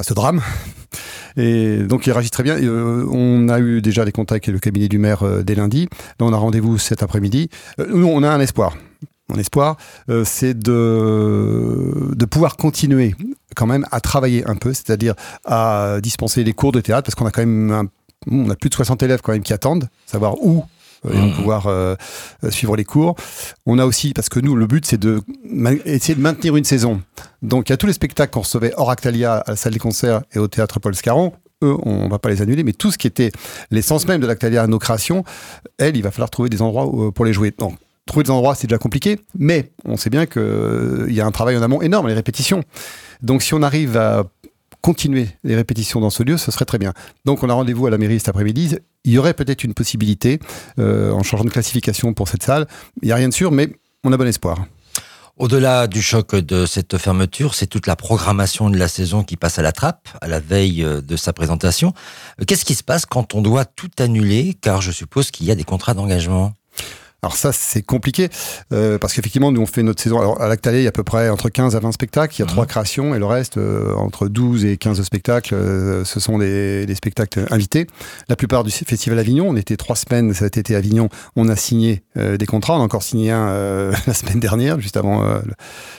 à 0.00 0.02
ce 0.02 0.14
drame. 0.14 0.40
Et 1.36 1.78
donc, 1.84 2.06
ils 2.06 2.12
réagissent 2.12 2.32
très 2.32 2.42
bien. 2.42 2.56
Euh, 2.56 3.06
on 3.10 3.48
a 3.48 3.60
eu 3.60 3.80
déjà 3.82 4.04
des 4.04 4.12
contacts 4.12 4.48
avec 4.48 4.54
le 4.54 4.58
cabinet 4.58 4.88
du 4.88 4.98
maire 4.98 5.22
euh, 5.22 5.42
dès 5.42 5.54
lundi. 5.54 5.88
Là, 6.18 6.26
on 6.26 6.32
a 6.32 6.36
rendez-vous 6.36 6.78
cet 6.78 7.02
après-midi. 7.02 7.50
Euh, 7.78 7.86
nous, 7.88 8.06
on 8.06 8.22
a 8.22 8.28
un 8.28 8.40
espoir. 8.40 8.76
Mon 9.28 9.36
espoir, 9.36 9.76
c'est 10.24 10.58
de, 10.58 12.16
de 12.16 12.24
pouvoir 12.24 12.56
continuer 12.56 13.14
quand 13.54 13.68
même 13.68 13.86
à 13.92 14.00
travailler 14.00 14.44
un 14.48 14.56
peu, 14.56 14.74
c'est-à-dire 14.74 15.14
à 15.44 15.98
dispenser 16.02 16.42
les 16.42 16.52
cours 16.52 16.72
de 16.72 16.80
théâtre, 16.80 17.04
parce 17.04 17.14
qu'on 17.14 17.26
a 17.26 17.30
quand 17.30 17.46
même 17.46 17.88
on 18.28 18.50
a 18.50 18.56
plus 18.56 18.70
de 18.70 18.74
60 18.74 19.04
élèves 19.04 19.20
quand 19.22 19.30
même 19.30 19.44
qui 19.44 19.52
attendent, 19.52 19.88
savoir 20.04 20.34
où 20.42 20.64
euh, 21.06 21.10
vont 21.12 21.26
Mhm. 21.28 21.34
pouvoir 21.34 21.66
euh, 21.66 21.94
euh, 22.44 22.50
suivre 22.50 22.76
les 22.76 22.84
cours. 22.84 23.14
On 23.66 23.78
a 23.78 23.84
aussi, 23.86 24.12
parce 24.12 24.28
que 24.28 24.40
nous, 24.40 24.54
le 24.56 24.66
but, 24.66 24.84
c'est 24.86 24.98
de 24.98 25.20
essayer 25.84 26.14
de 26.14 26.20
maintenir 26.20 26.56
une 26.56 26.64
saison. 26.64 27.00
Donc, 27.42 27.68
il 27.68 27.72
y 27.72 27.74
a 27.74 27.76
tous 27.76 27.86
les 27.86 27.92
spectacles 27.92 28.32
qu'on 28.32 28.40
recevait 28.40 28.72
hors 28.76 28.90
Actalia 28.90 29.36
à 29.38 29.50
la 29.50 29.56
salle 29.56 29.72
des 29.72 29.78
concerts 29.78 30.22
et 30.32 30.38
au 30.38 30.48
théâtre 30.48 30.80
Paul 30.80 30.94
Scarron. 30.94 31.32
Eux, 31.62 31.76
on 31.82 32.08
va 32.08 32.18
pas 32.18 32.30
les 32.30 32.40
annuler, 32.40 32.64
mais 32.64 32.72
tout 32.72 32.90
ce 32.90 32.96
qui 32.98 33.06
était 33.06 33.32
l'essence 33.70 34.06
même 34.08 34.20
de 34.20 34.26
l'Actalia, 34.26 34.66
nos 34.66 34.78
créations, 34.78 35.24
elles, 35.78 35.96
il 35.96 36.02
va 36.02 36.10
falloir 36.10 36.30
trouver 36.30 36.48
des 36.48 36.62
endroits 36.62 36.86
où- 36.86 37.12
pour 37.12 37.24
les 37.26 37.32
jouer. 37.34 37.52
Donc, 37.58 37.74
trouver 38.06 38.24
des 38.24 38.30
endroits, 38.30 38.54
c'est 38.54 38.66
déjà 38.66 38.78
compliqué, 38.78 39.20
mais 39.38 39.70
on 39.84 39.96
sait 39.98 40.08
bien 40.10 40.24
qu'il 40.26 41.06
y 41.10 41.20
a 41.20 41.26
un 41.26 41.30
travail 41.30 41.56
en 41.58 41.62
amont 41.62 41.82
énorme, 41.82 42.08
les 42.08 42.14
répétitions. 42.14 42.64
Donc, 43.22 43.42
si 43.42 43.52
on 43.52 43.62
arrive 43.62 43.96
à 43.98 44.24
continuer 44.80 45.28
les 45.44 45.56
répétitions 45.56 46.00
dans 46.00 46.10
ce 46.10 46.22
lieu, 46.22 46.36
ce 46.36 46.50
serait 46.50 46.64
très 46.64 46.78
bien. 46.78 46.92
Donc 47.24 47.42
on 47.42 47.48
a 47.48 47.54
rendez-vous 47.54 47.86
à 47.86 47.90
la 47.90 47.98
mairie 47.98 48.18
cet 48.18 48.28
après-midi. 48.28 48.76
Il 49.04 49.12
y 49.12 49.18
aurait 49.18 49.34
peut-être 49.34 49.64
une 49.64 49.74
possibilité 49.74 50.38
euh, 50.78 51.12
en 51.12 51.22
changeant 51.22 51.44
de 51.44 51.50
classification 51.50 52.12
pour 52.12 52.28
cette 52.28 52.42
salle. 52.42 52.66
Il 53.02 53.06
n'y 53.06 53.12
a 53.12 53.16
rien 53.16 53.28
de 53.28 53.34
sûr, 53.34 53.50
mais 53.50 53.70
on 54.04 54.12
a 54.12 54.16
bon 54.16 54.26
espoir. 54.26 54.64
Au-delà 55.36 55.86
du 55.86 56.02
choc 56.02 56.34
de 56.34 56.66
cette 56.66 56.98
fermeture, 56.98 57.54
c'est 57.54 57.66
toute 57.66 57.86
la 57.86 57.96
programmation 57.96 58.68
de 58.68 58.76
la 58.76 58.88
saison 58.88 59.22
qui 59.22 59.38
passe 59.38 59.58
à 59.58 59.62
la 59.62 59.72
trappe, 59.72 60.08
à 60.20 60.28
la 60.28 60.38
veille 60.38 60.84
euh, 60.84 61.00
de 61.00 61.16
sa 61.16 61.32
présentation. 61.32 61.94
Euh, 62.40 62.44
Qu'est-ce 62.46 62.66
qui 62.66 62.74
se 62.74 62.82
passe 62.82 63.06
quand 63.06 63.34
on 63.34 63.40
doit 63.40 63.64
tout 63.64 63.88
annuler? 63.98 64.54
Car 64.60 64.82
je 64.82 64.90
suppose 64.90 65.30
qu'il 65.30 65.46
y 65.46 65.50
a 65.50 65.54
des 65.54 65.64
contrats 65.64 65.94
d'engagement. 65.94 66.52
Alors 67.22 67.36
ça, 67.36 67.52
c'est 67.52 67.82
compliqué, 67.82 68.28
euh, 68.72 68.96
parce 68.98 69.12
qu'effectivement, 69.12 69.52
nous, 69.52 69.60
on 69.60 69.66
fait 69.66 69.82
notre 69.82 70.02
saison. 70.02 70.18
Alors, 70.20 70.40
à 70.40 70.48
l'Actalé, 70.48 70.78
il 70.80 70.84
y 70.84 70.86
a 70.86 70.88
à 70.88 70.92
peu 70.92 71.04
près 71.04 71.28
entre 71.28 71.50
15 71.50 71.76
à 71.76 71.80
20 71.80 71.92
spectacles. 71.92 72.34
Il 72.36 72.38
y 72.38 72.42
a 72.42 72.46
Mhm. 72.46 72.52
trois 72.52 72.66
créations, 72.66 73.14
et 73.14 73.18
le 73.18 73.26
reste, 73.26 73.58
euh, 73.58 73.94
entre 73.96 74.28
12 74.28 74.64
et 74.64 74.76
15 74.78 75.02
spectacles, 75.02 75.54
euh, 75.54 76.04
ce 76.04 76.18
sont 76.18 76.38
des, 76.38 76.86
des 76.86 76.94
spectacles 76.94 77.44
invités. 77.50 77.86
La 78.28 78.36
plupart 78.36 78.64
du 78.64 78.70
Festival 78.70 79.18
Avignon, 79.18 79.46
on 79.48 79.56
était 79.56 79.76
trois 79.76 79.96
semaines 79.96 80.32
cet 80.32 80.56
été 80.56 80.74
à 80.74 80.78
Avignon, 80.78 81.10
on 81.36 81.48
a 81.48 81.56
signé 81.56 82.02
euh, 82.16 82.38
des 82.38 82.46
contrats. 82.46 82.76
On 82.76 82.80
a 82.80 82.84
encore 82.84 83.02
signé 83.02 83.30
un 83.30 83.48
euh, 83.48 83.92
la 84.06 84.14
semaine 84.14 84.40
dernière, 84.40 84.80
juste 84.80 84.96
avant 84.96 85.22
euh, 85.24 85.40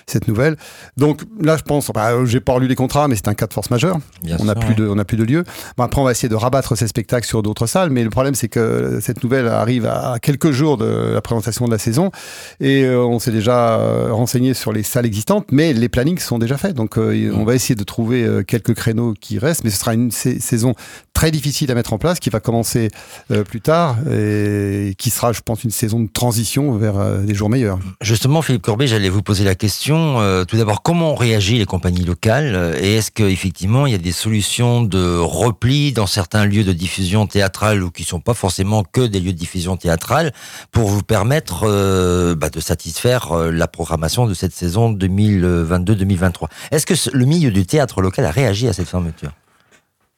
cette 0.08 0.28
nouvelle. 0.28 0.58
Donc 0.98 1.22
là, 1.40 1.56
je 1.56 1.62
pense, 1.64 1.90
enfin, 1.92 2.26
j'ai 2.26 2.40
pas 2.40 2.54
relu 2.54 2.68
les 2.68 2.76
contrats, 2.76 3.08
mais 3.08 3.16
c'est 3.16 3.28
un 3.28 3.36
cas 3.36 3.46
de 3.46 3.54
force 3.54 3.70
majeure. 3.70 4.00
Bien 4.24 4.38
on 4.40 4.46
n'a 4.46 4.56
plus 4.56 4.74
de, 4.74 4.88
on 4.88 4.96
n'a 4.96 5.06
plus 5.06 5.18
de 5.18 5.24
lieu. 5.24 5.44
Bon, 5.78 5.84
après, 5.84 6.02
on 6.02 6.04
va 6.04 6.12
essayer 6.12 6.30
de 6.30 6.36
rabattre 6.36 6.76
ces 6.76 6.88
spectacles 6.88 7.28
sur 7.28 7.44
d'autres 7.44 7.68
salles, 7.68 7.92
mais 7.92 8.04
le 8.04 8.10
problème, 8.10 8.34
c'est 8.34 8.48
que 8.50 9.00
cette 9.02 9.24
nouvelle 9.24 9.48
arrive 9.48 9.86
à 9.86 10.18
quelques 10.20 10.50
jours 10.52 10.78
de 10.78 11.11
la 11.14 11.22
présentation 11.22 11.66
de 11.66 11.72
la 11.72 11.78
saison, 11.78 12.12
et 12.60 12.84
euh, 12.84 13.04
on 13.04 13.20
s'est 13.20 13.32
déjà 13.32 13.80
euh, 13.80 14.12
renseigné 14.12 14.54
sur 14.54 14.72
les 14.72 14.84
salles 14.84 15.06
existantes, 15.06 15.48
mais 15.52 15.74
les 15.74 15.90
plannings 15.90 16.20
sont 16.20 16.40
déjà 16.40 16.58
faits. 16.58 16.76
Donc, 16.76 16.98
euh, 16.98 17.32
on 17.36 17.44
va 17.44 17.56
essayer 17.56 17.76
de 17.76 17.84
trouver 17.84 18.24
euh, 18.24 18.44
quelques 18.44 18.74
créneaux 18.74 19.14
qui 19.20 19.40
restent, 19.40 19.64
mais 19.64 19.70
ce 19.70 19.80
sera 19.80 19.94
une 19.94 20.12
sa- 20.12 20.40
saison 20.40 20.74
très 21.14 21.32
difficile 21.32 21.70
à 21.72 21.76
mettre 21.76 21.94
en 21.94 21.98
place, 21.98 22.20
qui 22.20 22.30
va 22.30 22.40
commencer 22.40 22.90
euh, 23.32 23.44
plus 23.44 23.62
tard, 23.62 23.98
et 24.12 24.96
qui 24.98 25.10
sera, 25.10 25.34
je 25.34 25.42
pense, 25.42 25.64
une 25.64 25.72
saison 25.72 26.00
de 26.00 26.10
transition 26.12 26.76
vers 26.78 26.98
euh, 26.98 27.22
des 27.22 27.34
jours 27.34 27.50
meilleurs. 27.50 27.80
Justement, 28.02 28.42
Philippe 28.42 28.64
Corbet, 28.64 28.88
j'allais 28.88 29.10
vous 29.10 29.22
poser 29.22 29.44
la 29.44 29.56
question. 29.56 30.20
euh, 30.20 30.46
tout 30.46 30.58
d'abord, 30.58 30.82
comment 30.82 31.12
ont 31.12 31.16
réagi 31.16 31.58
les 31.58 31.66
compagnies 31.66 32.04
locales 32.04 32.56
euh, 32.56 32.74
Et 32.82 32.96
est-ce 32.96 33.12
qu'effectivement, 33.12 33.86
il 33.86 33.92
y 33.92 33.96
a 33.96 34.00
des 34.00 34.12
solutions 34.12 34.82
de 34.82 35.18
repli 35.18 35.92
dans 35.92 36.08
certains 36.08 36.46
lieux 36.46 36.64
de 36.64 36.74
diffusion 36.74 37.28
théâtrale 37.28 37.84
ou 37.84 37.92
qui 37.92 38.04
sont 38.04 38.20
pas 38.20 38.34
forcément 38.34 38.84
que 38.84 39.02
des 39.02 39.20
lieux 39.20 39.34
de 39.34 39.38
diffusion 39.38 39.78
théâtrale 39.78 40.32
pour 40.72 41.01
vous 41.02 41.06
permettre 41.06 41.64
euh, 41.64 42.36
bah, 42.36 42.50
de 42.52 42.60
satisfaire 42.60 43.32
euh, 43.32 43.52
la 43.52 43.68
programmation 43.68 44.28
de 44.28 44.36
cette 44.36 44.54
saison 44.54 44.94
2022-2023 44.94 46.46
Est-ce 46.72 46.86
que 46.86 46.94
le 47.18 47.26
milieu 47.26 47.50
du 47.50 47.66
théâtre 47.66 48.02
local 48.04 48.24
a 48.26 48.30
réagi 48.32 48.68
à 48.68 48.74
cette 48.74 48.88
fermeture? 48.88 49.32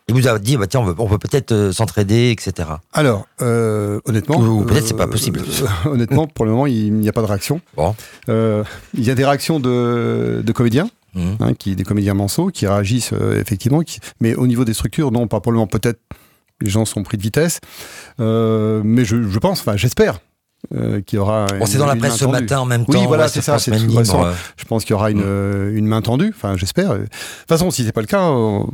Il 0.10 0.14
vous 0.14 0.28
a 0.28 0.38
dit, 0.40 0.58
bah, 0.58 0.68
tiens, 0.68 0.82
on, 0.82 0.84
veut- 0.84 0.96
on 0.98 1.08
peut 1.08 1.18
peut-être 1.18 1.54
euh, 1.54 1.72
s'entraider, 1.72 2.32
etc. 2.32 2.68
Alors, 2.92 3.26
euh, 3.42 4.02
honnêtement, 4.04 4.38
Ou 4.42 4.66
peut-être 4.66 4.86
c'est 4.88 4.98
pas 4.98 5.08
possible. 5.08 5.40
euh, 5.40 5.90
honnêtement, 5.90 6.28
pour 6.28 6.44
le 6.44 6.52
moment, 6.52 6.68
il 6.68 6.94
n'y 6.96 7.08
a 7.08 7.14
pas 7.14 7.22
de 7.22 7.28
réaction. 7.28 7.62
Bon. 7.78 7.96
Euh, 8.28 8.66
il 8.94 9.06
y 9.06 9.10
a 9.12 9.16
des 9.16 9.24
réactions 9.24 9.62
de, 9.62 10.42
de 10.46 10.52
comédiens, 10.52 10.90
Mhm. 11.16 11.38
hein, 11.40 11.54
qui, 11.54 11.76
des 11.78 11.84
comédiens 11.86 12.16
manceaux, 12.16 12.48
qui 12.48 12.68
réagissent 12.68 13.14
euh, 13.14 13.40
effectivement, 13.40 13.82
qui- 13.84 14.00
mais 14.20 14.36
au 14.36 14.48
niveau 14.48 14.66
des 14.66 14.74
structures, 14.74 15.12
non, 15.14 15.28
pas 15.28 15.40
pour 15.40 15.54
le 15.54 15.58
moment. 15.60 15.68
Peut-être 15.68 16.02
les 16.60 16.70
gens 16.70 16.84
sont 16.84 17.04
pris 17.04 17.16
de 17.18 17.22
vitesse, 17.24 17.60
Euh, 18.20 18.82
mais 18.84 19.06
je, 19.06 19.24
je 19.30 19.40
pense, 19.40 19.62
enfin, 19.62 19.78
j'espère. 19.78 20.20
Euh, 20.76 21.02
aura. 21.18 21.46
C'est 21.66 21.74
une- 21.74 21.80
dans 21.80 21.86
la 21.86 21.96
presse 21.96 22.16
ce 22.18 22.26
matin 22.26 22.60
en 22.60 22.66
même 22.66 22.86
Oui, 22.88 22.96
temps. 22.96 23.08
voilà, 23.08 23.24
ouais, 23.24 23.30
c'est 23.30 23.42
ça, 23.42 23.60
c'est 23.60 23.72
Libre, 23.72 24.00
euh, 24.26 24.34
Je 24.58 24.66
pense 24.66 24.84
qu'il 24.86 24.92
y 24.92 24.94
aura 24.96 25.12
une, 25.12 25.22
Mm. 25.24 25.76
une 25.78 25.86
main 25.88 26.02
tendue. 26.02 26.34
Enfin, 26.36 26.56
j'espère. 26.58 26.94
De 26.94 27.00
toute 27.00 27.10
façon, 27.48 27.70
si 27.72 27.84
c'est 27.84 27.92
pas 27.92 28.02
le 28.02 28.08
cas, 28.08 28.22
on, 28.24 28.70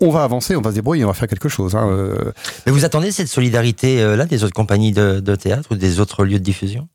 on 0.00 0.10
va 0.10 0.24
avancer, 0.24 0.56
on 0.56 0.60
va 0.60 0.70
se 0.70 0.74
débrouiller, 0.76 1.04
on 1.04 1.08
va 1.08 1.14
faire 1.14 1.28
quelque 1.28 1.48
chose. 1.48 1.74
hein, 1.74 1.88
euh. 1.90 2.32
Mais 2.66 2.72
vous 2.72 2.84
attendez 2.84 3.10
cette 3.12 3.28
solidarité 3.28 4.00
euh, 4.02 4.14
là 4.16 4.26
des 4.26 4.44
autres 4.44 4.54
compagnies 4.54 4.92
de, 4.92 5.20
de 5.20 5.34
théâtre 5.36 5.68
ou 5.72 5.74
des 5.74 6.00
autres 6.00 6.24
lieux 6.24 6.38
de 6.38 6.44
diffusion? 6.44 6.88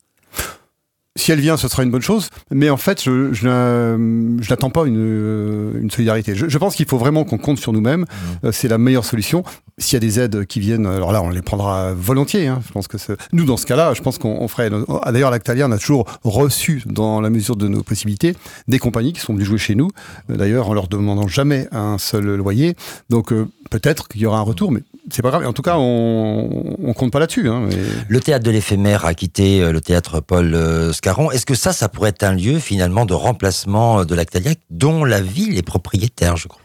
Si 1.16 1.30
elle 1.32 1.40
vient, 1.40 1.56
ce 1.56 1.68
sera 1.68 1.82
une 1.82 1.90
bonne 1.90 2.02
chose. 2.02 2.28
Mais 2.50 2.70
en 2.70 2.76
fait, 2.76 3.02
je, 3.02 3.32
je, 3.32 3.46
n'a- 3.46 3.96
je 4.42 4.48
n'attends 4.50 4.70
pas 4.70 4.84
une, 4.86 4.96
euh, 4.98 5.80
une 5.80 5.90
solidarité. 5.90 6.34
Je, 6.34 6.48
je 6.48 6.58
pense 6.58 6.74
qu'il 6.74 6.86
faut 6.86 6.98
vraiment 6.98 7.24
qu'on 7.24 7.38
compte 7.38 7.58
sur 7.58 7.72
nous-mêmes. 7.72 8.00
Mmh. 8.02 8.46
Euh, 8.46 8.52
c'est 8.52 8.68
la 8.68 8.78
meilleure 8.78 9.04
solution. 9.04 9.44
S'il 9.78 9.94
y 9.94 9.96
a 9.96 10.00
des 10.00 10.20
aides 10.20 10.44
qui 10.46 10.60
viennent, 10.60 10.86
alors 10.86 11.12
là, 11.12 11.22
on 11.22 11.30
les 11.30 11.42
prendra 11.42 11.92
volontiers. 11.92 12.46
hein. 12.46 12.60
Je 12.66 12.72
pense 12.72 12.88
que 12.88 12.96
nous, 13.32 13.44
dans 13.44 13.56
ce 13.56 13.66
cas-là, 13.66 13.92
je 13.94 14.00
pense 14.02 14.18
qu'on 14.18 14.36
on 14.40 14.48
ferait. 14.48 14.70
ah, 15.02 15.12
D'ailleurs, 15.12 15.30
Lactalia, 15.30 15.66
on 15.66 15.72
a 15.72 15.78
toujours 15.78 16.06
reçu, 16.24 16.82
dans 16.86 17.20
la 17.20 17.30
mesure 17.30 17.56
de 17.56 17.68
nos 17.68 17.82
possibilités, 17.82 18.34
des 18.68 18.78
compagnies 18.78 19.12
qui 19.12 19.20
sont 19.20 19.32
venues 19.34 19.44
jouer 19.44 19.58
chez 19.58 19.74
nous. 19.74 19.88
Euh, 20.30 20.36
D'ailleurs, 20.36 20.68
en 20.68 20.74
leur 20.74 20.88
demandant 20.88 21.28
jamais 21.28 21.68
un 21.72 21.98
seul 21.98 22.24
loyer. 22.36 22.74
Donc, 23.10 23.32
euh, 23.32 23.46
peut-être 23.70 24.08
qu'il 24.08 24.20
y 24.20 24.26
aura 24.26 24.38
un 24.38 24.42
retour, 24.42 24.72
mais 24.72 24.80
c'est 25.10 25.22
pas 25.22 25.30
grave. 25.30 25.46
En 25.46 25.52
tout 25.52 25.62
cas, 25.62 25.76
on, 25.78 26.76
on 26.82 26.92
compte 26.92 27.12
pas 27.12 27.18
là-dessus. 27.18 27.48
hein. 27.48 27.66
Mais- 27.68 27.76
Le 28.08 28.20
théâtre 28.20 28.44
de 28.44 28.50
l'éphémère 28.50 29.04
a 29.04 29.14
quitté 29.14 29.62
euh, 29.62 29.72
le 29.72 29.80
théâtre 29.80 30.20
Paul 30.20 30.52
euh, 30.54 30.92
Scarron. 31.02 31.32
Est-ce 31.32 31.46
que 31.46 31.54
ça, 31.56 31.72
ça 31.72 31.88
pourrait 31.88 32.10
être 32.10 32.22
un 32.22 32.32
lieu 32.32 32.60
finalement 32.60 33.04
de 33.06 33.12
remplacement 33.14 34.00
euh, 34.00 34.04
de 34.04 34.14
l'Actalia 34.14 34.52
dont 34.70 35.04
la 35.04 35.20
ville 35.20 35.58
est 35.58 35.62
propriétaire, 35.62 36.36
je 36.36 36.46
crois? 36.46 36.62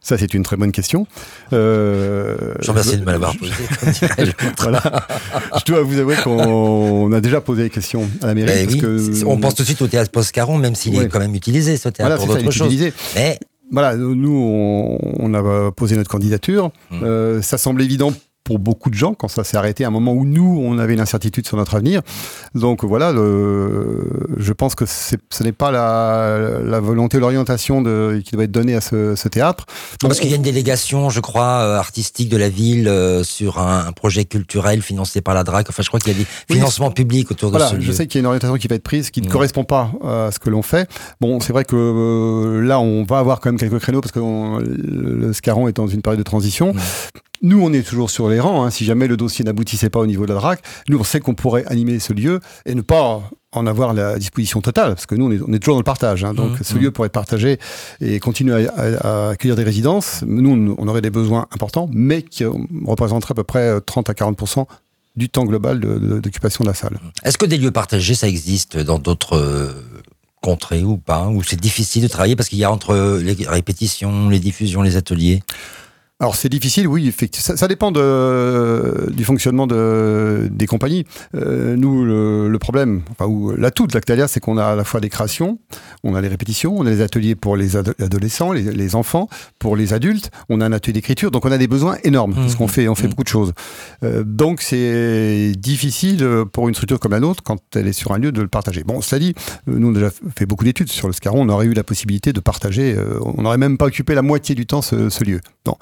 Ça, 0.00 0.16
c'est 0.16 0.32
une 0.32 0.44
très 0.44 0.56
bonne 0.56 0.72
question. 0.72 1.06
Euh, 1.52 2.54
Je 2.60 2.70
remercie 2.70 2.96
de 2.96 3.04
me 3.04 3.10
l'avoir 3.12 3.36
posée. 3.36 3.52
Voilà. 4.60 4.80
je 5.58 5.64
dois 5.70 5.82
vous 5.82 5.98
avouer 5.98 6.16
qu'on 6.24 6.38
on 7.08 7.12
a 7.12 7.20
déjà 7.20 7.40
posé 7.42 7.64
des 7.64 7.70
questions 7.70 8.08
à 8.22 8.28
la 8.28 8.34
mairie. 8.34 8.62
Parce 8.64 8.74
oui, 8.74 8.80
que, 8.80 9.12
c'est- 9.12 9.24
on 9.24 9.36
pense 9.36 9.54
tout 9.56 9.62
de 9.62 9.66
suite 9.66 9.82
au 9.82 9.88
théâtre 9.88 10.10
Paul 10.10 10.24
Scarron, 10.24 10.56
même 10.56 10.74
s'il 10.74 10.96
Ouais. 10.96 11.04
est 11.04 11.08
quand 11.08 11.18
même 11.18 11.34
utilisé, 11.34 11.76
ce 11.76 11.88
théâtre, 11.90 12.16
voilà, 12.16 12.16
pour 12.16 12.28
d'autres 12.28 12.50
choses. 12.52 12.68
utilisé. 12.72 12.94
Mais 13.16 13.38
Voilà, 13.72 13.96
nous, 13.96 14.32
on, 14.32 14.98
on 15.18 15.34
a 15.34 15.72
posé 15.72 15.96
notre 15.96 16.08
candidature. 16.10 16.70
Mm. 16.92 17.00
Euh, 17.02 17.42
ça 17.42 17.58
semble 17.58 17.82
évident 17.82 18.12
pour 18.46 18.60
beaucoup 18.60 18.90
de 18.90 18.94
gens 18.94 19.12
quand 19.12 19.26
ça 19.26 19.42
s'est 19.42 19.56
arrêté 19.56 19.82
à 19.84 19.88
un 19.88 19.90
moment 19.90 20.12
où 20.12 20.24
nous, 20.24 20.60
on 20.64 20.78
avait 20.78 20.94
l'incertitude 20.94 21.46
sur 21.48 21.56
notre 21.56 21.74
avenir. 21.74 22.00
Donc 22.54 22.84
voilà, 22.84 23.10
le, 23.12 24.08
je 24.36 24.52
pense 24.52 24.76
que 24.76 24.84
ce 24.86 25.42
n'est 25.42 25.50
pas 25.52 25.72
la, 25.72 26.60
la 26.64 26.78
volonté, 26.80 27.18
l'orientation 27.18 27.82
qui 28.24 28.30
doit 28.36 28.44
être 28.44 28.52
donnée 28.52 28.76
à 28.76 28.80
ce, 28.80 29.16
ce 29.16 29.28
théâtre. 29.28 29.66
Donc, 30.00 30.10
parce 30.10 30.20
qu'il 30.20 30.30
y 30.30 30.32
a 30.32 30.36
une 30.36 30.42
délégation, 30.42 31.10
je 31.10 31.18
crois, 31.20 31.58
euh, 31.60 31.76
artistique 31.76 32.28
de 32.28 32.36
la 32.36 32.48
ville 32.48 32.86
euh, 32.86 33.24
sur 33.24 33.58
un, 33.58 33.84
un 33.88 33.92
projet 33.92 34.24
culturel 34.24 34.80
financé 34.80 35.20
par 35.20 35.34
la 35.34 35.42
DRAC. 35.42 35.68
Enfin, 35.68 35.82
je 35.82 35.88
crois 35.88 35.98
qu'il 35.98 36.12
y 36.12 36.14
a 36.14 36.18
des 36.18 36.26
Oui, 36.50 36.56
financements 36.56 36.92
publics 36.92 37.28
autour 37.32 37.50
de 37.50 37.56
Voilà, 37.58 37.72
ce 37.72 37.80
je 37.80 37.88
lieu. 37.88 37.92
sais 37.92 38.06
qu'il 38.06 38.18
y 38.18 38.20
a 38.20 38.22
une 38.22 38.26
orientation 38.26 38.56
qui 38.58 38.68
va 38.68 38.76
être 38.76 38.84
prise 38.84 39.10
qui 39.10 39.20
ne 39.22 39.26
Mm. 39.26 39.30
correspond 39.30 39.64
pas 39.64 39.90
à 40.04 40.30
ce 40.30 40.38
que 40.38 40.50
l'on 40.50 40.62
fait. 40.62 40.88
Bon, 41.20 41.40
c'est 41.40 41.52
vrai 41.52 41.64
que 41.64 41.74
euh, 41.76 42.62
là, 42.62 42.78
on 42.78 43.02
va 43.02 43.18
avoir 43.18 43.40
quand 43.40 43.48
même 43.50 43.58
quelques 43.58 43.80
créneaux 43.80 44.00
parce 44.00 44.12
que 44.12 44.20
on- 44.20 44.58
le 44.60 45.16
le 45.16 45.32
Scarron 45.32 45.66
est 45.66 45.76
dans 45.76 45.88
une 45.88 46.02
période 46.02 46.18
de 46.20 46.22
transition. 46.24 46.72
Mm. 46.72 46.78
Nous, 47.42 47.60
on 47.60 47.72
est 47.72 47.82
toujours 47.86 48.10
sur 48.10 48.28
les 48.28 48.40
rangs. 48.40 48.64
hein. 48.64 48.70
Si 48.70 48.84
jamais 48.84 49.06
le 49.06 49.16
dossier 49.16 49.44
n'aboutissait 49.44 49.90
pas 49.90 50.00
au 50.00 50.06
niveau 50.06 50.24
de 50.26 50.32
la 50.32 50.38
DRAC, 50.40 50.60
nous, 50.88 50.98
on 50.98 51.04
sait 51.04 51.20
qu'on 51.20 51.34
pourrait 51.34 51.64
animer 51.66 51.98
ce 51.98 52.12
lieu 52.12 52.40
et 52.64 52.74
ne 52.74 52.82
pas 52.82 53.22
en 53.52 53.66
avoir 53.66 53.94
la 53.94 54.18
disposition 54.18 54.60
totale, 54.60 54.94
parce 54.94 55.06
que 55.06 55.14
nous, 55.14 55.26
on 55.26 55.30
est, 55.32 55.40
on 55.46 55.52
est 55.52 55.58
toujours 55.58 55.76
dans 55.76 55.80
le 55.80 55.84
partage. 55.84 56.24
hein. 56.24 56.34
Donc, 56.34 56.60
Mm. 56.60 56.62
ce 56.62 56.74
lieu 56.78 56.90
pourrait 56.90 57.06
être 57.06 57.12
partagé 57.12 57.58
et 58.00 58.18
continuer 58.20 58.66
à, 58.66 58.72
à- 58.76 59.26
à 59.26 59.30
accueillir 59.30 59.56
des 59.56 59.62
résidences. 59.64 60.22
Nous, 60.26 60.50
on- 60.50 60.74
on 60.78 60.88
aurait 60.88 61.00
des 61.02 61.10
besoins 61.10 61.46
importants, 61.52 61.88
mais 61.92 62.22
qui 62.22 62.44
euh, 62.44 62.50
représenteraient 62.84 63.32
à 63.32 63.34
peu 63.36 63.44
près 63.44 63.60
euh, 63.68 63.80
30 63.80 64.10
à 64.10 64.12
40% 64.14 64.66
du 65.16 65.30
temps 65.30 65.44
global 65.44 65.80
de- 65.80 65.98
de- 65.98 66.18
d'occupation 66.20 66.64
de 66.64 66.68
la 66.68 66.74
salle. 66.74 66.98
Est-ce 67.24 67.38
que 67.38 67.46
des 67.46 67.56
lieux 67.56 67.70
partagés, 67.70 68.14
ça 68.14 68.28
existe 68.28 68.76
dans 68.76 68.98
d'autres 68.98 69.36
euh, 69.38 69.72
contrées 70.42 70.82
ou 70.84 70.98
pas? 70.98 71.28
Ou 71.28 71.42
c'est 71.42 71.58
difficile 71.58 72.02
de 72.02 72.08
travailler 72.08 72.36
parce 72.36 72.50
qu'il 72.50 72.58
y 72.58 72.64
a 72.64 72.70
entre 72.70 73.18
les 73.22 73.34
répétitions, 73.48 74.28
les 74.28 74.38
diffusions, 74.38 74.82
les 74.82 74.96
ateliers? 74.96 75.42
Alors 76.18 76.34
c'est 76.34 76.48
difficile, 76.48 76.88
oui, 76.88 77.08
effectivement. 77.08 77.44
Ça, 77.44 77.56
ça 77.58 77.68
dépend 77.68 77.92
de, 77.92 79.10
du 79.12 79.22
fonctionnement 79.22 79.66
de, 79.66 80.48
des 80.50 80.66
compagnies. 80.66 81.04
Euh, 81.34 81.76
nous, 81.76 82.06
le, 82.06 82.48
le 82.48 82.58
problème, 82.58 83.02
enfin, 83.10 83.26
ou 83.26 83.54
l'atout 83.54 83.86
de 83.86 83.92
Lactalia, 83.92 84.26
c'est 84.26 84.40
qu'on 84.40 84.56
a 84.56 84.64
à 84.64 84.76
la 84.76 84.84
fois 84.84 85.00
des 85.00 85.10
créations, 85.10 85.58
on 86.04 86.14
a 86.14 86.22
les 86.22 86.28
répétitions, 86.28 86.74
on 86.74 86.86
a 86.86 86.90
les 86.90 87.02
ateliers 87.02 87.34
pour 87.34 87.54
les 87.54 87.76
ado- 87.76 87.92
adolescents, 88.00 88.52
les, 88.52 88.62
les 88.62 88.94
enfants, 88.94 89.28
pour 89.58 89.76
les 89.76 89.92
adultes, 89.92 90.30
on 90.48 90.62
a 90.62 90.66
un 90.66 90.72
atelier 90.72 90.94
d'écriture, 90.94 91.30
donc 91.30 91.44
on 91.44 91.52
a 91.52 91.58
des 91.58 91.68
besoins 91.68 91.98
énormes, 92.02 92.34
parce 92.34 92.54
qu'on 92.54 92.66
fait, 92.68 92.88
on 92.88 92.94
fait 92.94 93.02
Mhm. 93.04 93.10
beaucoup 93.10 93.24
de 93.24 93.28
choses. 93.28 93.52
Euh, 94.02 94.24
donc 94.24 94.62
c'est 94.62 95.52
difficile 95.58 96.22
euh, 96.22 96.46
pour 96.46 96.68
une 96.68 96.74
structure 96.74 96.98
comme 96.98 97.12
la 97.12 97.20
nôtre, 97.20 97.42
quand 97.42 97.58
elle 97.76 97.88
est 97.88 97.92
sur 97.92 98.12
un 98.12 98.18
lieu, 98.18 98.32
de 98.32 98.40
le 98.40 98.48
partager. 98.48 98.84
Bon, 98.84 99.02
cela 99.02 99.18
dit, 99.18 99.34
nous 99.66 99.86
on 99.88 99.90
a 99.90 99.94
déjà 99.94 100.10
fait 100.34 100.46
beaucoup 100.46 100.64
d'études 100.64 100.88
sur 100.88 101.08
le 101.08 101.12
Scarron, 101.12 101.42
on 101.42 101.48
aurait 101.50 101.66
eu 101.66 101.74
la 101.74 101.84
possibilité 101.84 102.32
de 102.32 102.40
partager, 102.40 102.94
euh, 102.96 103.18
on 103.20 103.42
n'aurait 103.42 103.58
même 103.58 103.76
pas 103.76 103.84
occupé 103.84 104.14
la 104.14 104.22
moitié 104.22 104.54
du 104.54 104.64
temps 104.64 104.80
ce, 104.80 105.10
ce 105.10 105.22
lieu. 105.22 105.40
Non. 105.66 105.74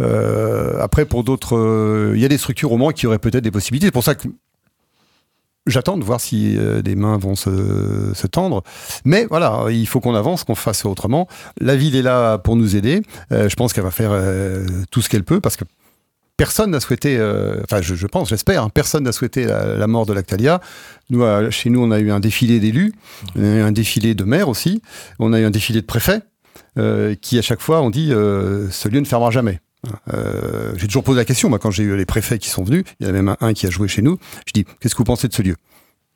Euh, 0.00 0.80
après, 0.80 1.04
pour 1.04 1.24
d'autres, 1.24 1.56
euh, 1.56 2.12
il 2.14 2.20
y 2.20 2.24
a 2.24 2.28
des 2.28 2.38
structures 2.38 2.72
au 2.72 2.76
moins 2.76 2.92
qui 2.92 3.06
auraient 3.06 3.18
peut-être 3.18 3.44
des 3.44 3.50
possibilités. 3.50 3.86
C'est 3.86 3.92
pour 3.92 4.04
ça 4.04 4.14
que 4.14 4.28
j'attends 5.66 5.96
de 5.96 6.04
voir 6.04 6.20
si 6.20 6.56
euh, 6.56 6.82
des 6.82 6.94
mains 6.94 7.18
vont 7.18 7.34
se, 7.34 8.26
tendre. 8.26 8.62
Mais 9.04 9.26
voilà, 9.26 9.66
il 9.70 9.86
faut 9.86 10.00
qu'on 10.00 10.14
avance, 10.14 10.44
qu'on 10.44 10.54
fasse 10.54 10.84
autrement. 10.84 11.28
La 11.60 11.76
ville 11.76 11.96
est 11.96 12.02
là 12.02 12.38
pour 12.38 12.56
nous 12.56 12.76
aider. 12.76 13.02
Euh, 13.32 13.48
je 13.48 13.56
pense 13.56 13.72
qu'elle 13.72 13.84
va 13.84 13.90
faire 13.90 14.12
tout 14.90 15.02
ce 15.02 15.08
qu'elle 15.08 15.24
peut 15.24 15.40
parce 15.40 15.56
que 15.56 15.64
personne 16.36 16.70
n'a 16.70 16.80
souhaité, 16.80 17.16
enfin 17.64 17.80
je, 17.80 18.06
pense, 18.06 18.28
j'espère, 18.28 18.62
hein, 18.62 18.70
personne 18.72 19.04
n'a 19.04 19.12
souhaité 19.12 19.44
la, 19.44 19.86
mort 19.86 20.06
de 20.06 20.12
Lactalia. 20.12 20.60
Chez 21.50 21.70
nous, 21.70 21.82
on 21.82 21.90
a 21.90 21.98
eu 21.98 22.10
un 22.10 22.20
défilé 22.20 22.60
d'élus, 22.60 22.92
un 23.36 23.72
défilé 23.72 24.14
de 24.14 24.24
maires 24.24 24.48
aussi, 24.48 24.82
on 25.18 25.32
a 25.32 25.40
eu 25.40 25.44
un 25.44 25.50
défilé 25.50 25.80
de 25.80 25.86
préfets 25.86 26.20
qui 27.22 27.38
à 27.38 27.42
chaque 27.42 27.60
fois 27.60 27.80
ont 27.80 27.90
dit 27.90 28.08
ce 28.10 28.88
lieu 28.88 29.00
ne 29.00 29.06
fermera 29.06 29.30
jamais. 29.30 29.60
Euh, 30.12 30.72
j'ai 30.76 30.86
toujours 30.86 31.04
posé 31.04 31.18
la 31.18 31.24
question, 31.24 31.48
moi, 31.48 31.58
quand 31.58 31.70
j'ai 31.70 31.82
eu 31.84 31.96
les 31.96 32.06
préfets 32.06 32.38
qui 32.38 32.48
sont 32.48 32.64
venus, 32.64 32.84
il 33.00 33.06
y 33.06 33.10
en 33.10 33.10
a 33.10 33.12
même 33.12 33.28
un, 33.28 33.36
un 33.40 33.52
qui 33.54 33.66
a 33.66 33.70
joué 33.70 33.88
chez 33.88 34.02
nous, 34.02 34.18
je 34.46 34.52
dis, 34.52 34.64
qu'est-ce 34.80 34.94
que 34.94 34.98
vous 34.98 35.04
pensez 35.04 35.28
de 35.28 35.32
ce 35.34 35.42
lieu? 35.42 35.56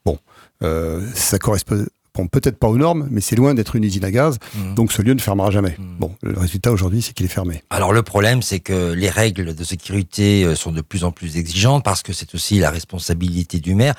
Bon, 0.05 0.19
euh, 0.63 1.07
ça 1.15 1.39
correspond 1.39 1.87
peut-être 2.31 2.59
pas 2.59 2.69
aux 2.69 2.77
normes, 2.77 3.09
mais 3.11 3.21
c'est 3.23 3.37
loin 3.37 3.55
d'être 3.55 3.77
une 3.77 3.85
usine 3.85 4.05
à 4.05 4.11
gaz, 4.11 4.37
Mhm. 4.55 4.75
donc 4.75 4.93
ce 4.93 5.01
lieu 5.01 5.15
ne 5.15 5.21
fermera 5.21 5.51
jamais. 5.51 5.77
Mhm. 5.79 5.97
Bon, 5.99 6.15
le 6.23 6.39
résultat 6.39 6.71
aujourd'hui, 6.73 7.01
c'est 7.01 7.15
qu'il 7.15 7.25
est 7.25 7.31
fermé. 7.31 7.63
Alors 7.71 7.93
le 7.95 8.03
problème, 8.03 8.43
c'est 8.43 8.61
que 8.61 8.93
les 8.93 9.09
règles 9.09 9.55
de 9.55 9.65
sécurité 9.65 10.45
euh, 10.45 10.55
sont 10.55 10.73
de 10.73 10.83
plus 10.83 11.05
en 11.05 11.13
plus 11.13 11.37
exigeantes 11.39 11.83
parce 11.85 12.03
que 12.03 12.13
c'est 12.13 12.35
aussi 12.35 12.59
la 12.59 12.71
responsabilité 12.71 13.59
du 13.59 13.75
maire. 13.75 13.95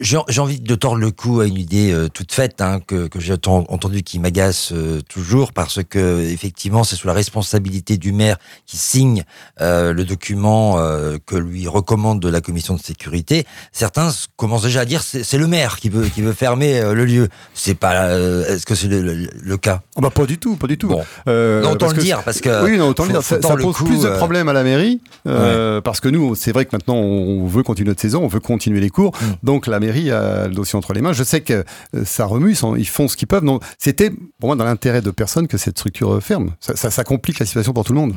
J'ai 0.00 0.16
envie 0.40 0.60
de 0.60 0.74
tordre 0.76 0.98
le 0.98 1.10
cou 1.10 1.40
à 1.40 1.46
une 1.46 1.56
idée 1.56 1.90
euh, 1.90 2.08
toute 2.08 2.30
faite 2.30 2.60
hein, 2.60 2.78
que, 2.86 3.08
que 3.08 3.18
j'ai 3.18 3.34
enten- 3.34 3.64
entendue 3.68 4.02
qui 4.04 4.20
m'agace 4.20 4.70
euh, 4.72 5.00
toujours 5.08 5.52
parce 5.52 5.80
que 5.82 6.20
effectivement 6.20 6.84
c'est 6.84 6.94
sous 6.94 7.08
la 7.08 7.12
responsabilité 7.12 7.96
du 7.96 8.12
maire 8.12 8.36
qui 8.64 8.76
signe 8.76 9.24
euh, 9.60 9.92
le 9.92 10.04
document 10.04 10.78
euh, 10.78 11.16
que 11.26 11.34
lui 11.34 11.66
recommande 11.66 12.20
de 12.20 12.28
la 12.28 12.40
commission 12.40 12.74
de 12.74 12.80
sécurité. 12.80 13.44
Certains 13.72 14.10
commencent 14.36 14.62
déjà 14.62 14.82
à 14.82 14.84
dire 14.84 15.02
c'est 15.02 15.24
c'est 15.24 15.36
le 15.36 15.48
maire 15.48 15.78
qui 15.80 15.88
veut 15.88 16.06
qui 16.06 16.22
veut 16.22 16.32
fermer 16.32 16.78
euh, 16.78 16.94
le 16.94 17.04
lieu. 17.04 17.28
C'est 17.52 17.74
pas 17.74 18.04
euh, 18.04 18.46
est-ce 18.46 18.66
que 18.66 18.76
c'est 18.76 18.86
le, 18.86 19.02
le- 19.02 19.28
le 19.42 19.56
cas? 19.56 19.82
Ah 19.96 20.00
bah 20.00 20.10
pas 20.10 20.26
du 20.26 20.38
tout, 20.38 20.54
pas 20.54 20.68
du 20.68 20.78
tout. 20.78 20.86
Bon, 20.88 21.02
Euh, 21.26 21.60
non, 21.60 21.70
autant 21.72 21.86
parce 21.86 21.94
le 21.94 21.98
que- 21.98 22.04
dire 22.04 22.22
parce 22.22 22.40
que 22.40 22.64
Oui, 22.64 22.78
non, 22.78 22.90
autant 22.90 23.02
le 23.04 23.10
dire. 23.14 23.22
Ça, 23.24 23.42
ça 23.42 23.56
pose 23.56 23.74
plus 23.74 24.02
de 24.02 24.10
problèmes 24.10 24.48
à 24.48 24.52
la 24.52 24.62
mairie, 24.62 25.00
euh, 25.26 25.80
parce 25.80 25.98
que 25.98 26.08
nous, 26.08 26.36
c'est 26.36 26.52
vrai 26.52 26.66
que 26.66 26.70
maintenant, 26.76 26.94
on 26.94 27.48
veut 27.48 27.64
continuer 27.64 27.88
notre 27.88 28.00
saison, 28.00 28.22
on 28.22 28.28
veut 28.28 28.38
continuer 28.38 28.78
les 28.78 28.90
cours. 28.90 29.10
Mm. 29.20 29.24
Donc 29.42 29.66
la 29.66 29.80
mairie 29.80 29.87
a 30.10 30.48
le 30.48 30.54
dossier 30.54 30.76
entre 30.76 30.92
les 30.92 31.00
mains. 31.00 31.12
Je 31.12 31.24
sais 31.24 31.40
que 31.40 31.64
euh, 31.94 32.04
ça 32.04 32.26
remue, 32.26 32.54
ils 32.76 32.88
font 32.88 33.08
ce 33.08 33.16
qu'ils 33.16 33.28
peuvent. 33.28 33.44
C'était 33.78 34.10
pour 34.10 34.48
moi 34.48 34.56
dans 34.56 34.64
l'intérêt 34.64 35.00
de 35.00 35.10
personne 35.10 35.48
que 35.48 35.58
cette 35.58 35.78
structure 35.78 36.22
ferme. 36.22 36.54
Ça, 36.60 37.04
complique 37.04 37.38
la 37.38 37.46
situation 37.46 37.72
pour 37.72 37.84
tout 37.84 37.92
le 37.92 38.00
monde. 38.00 38.14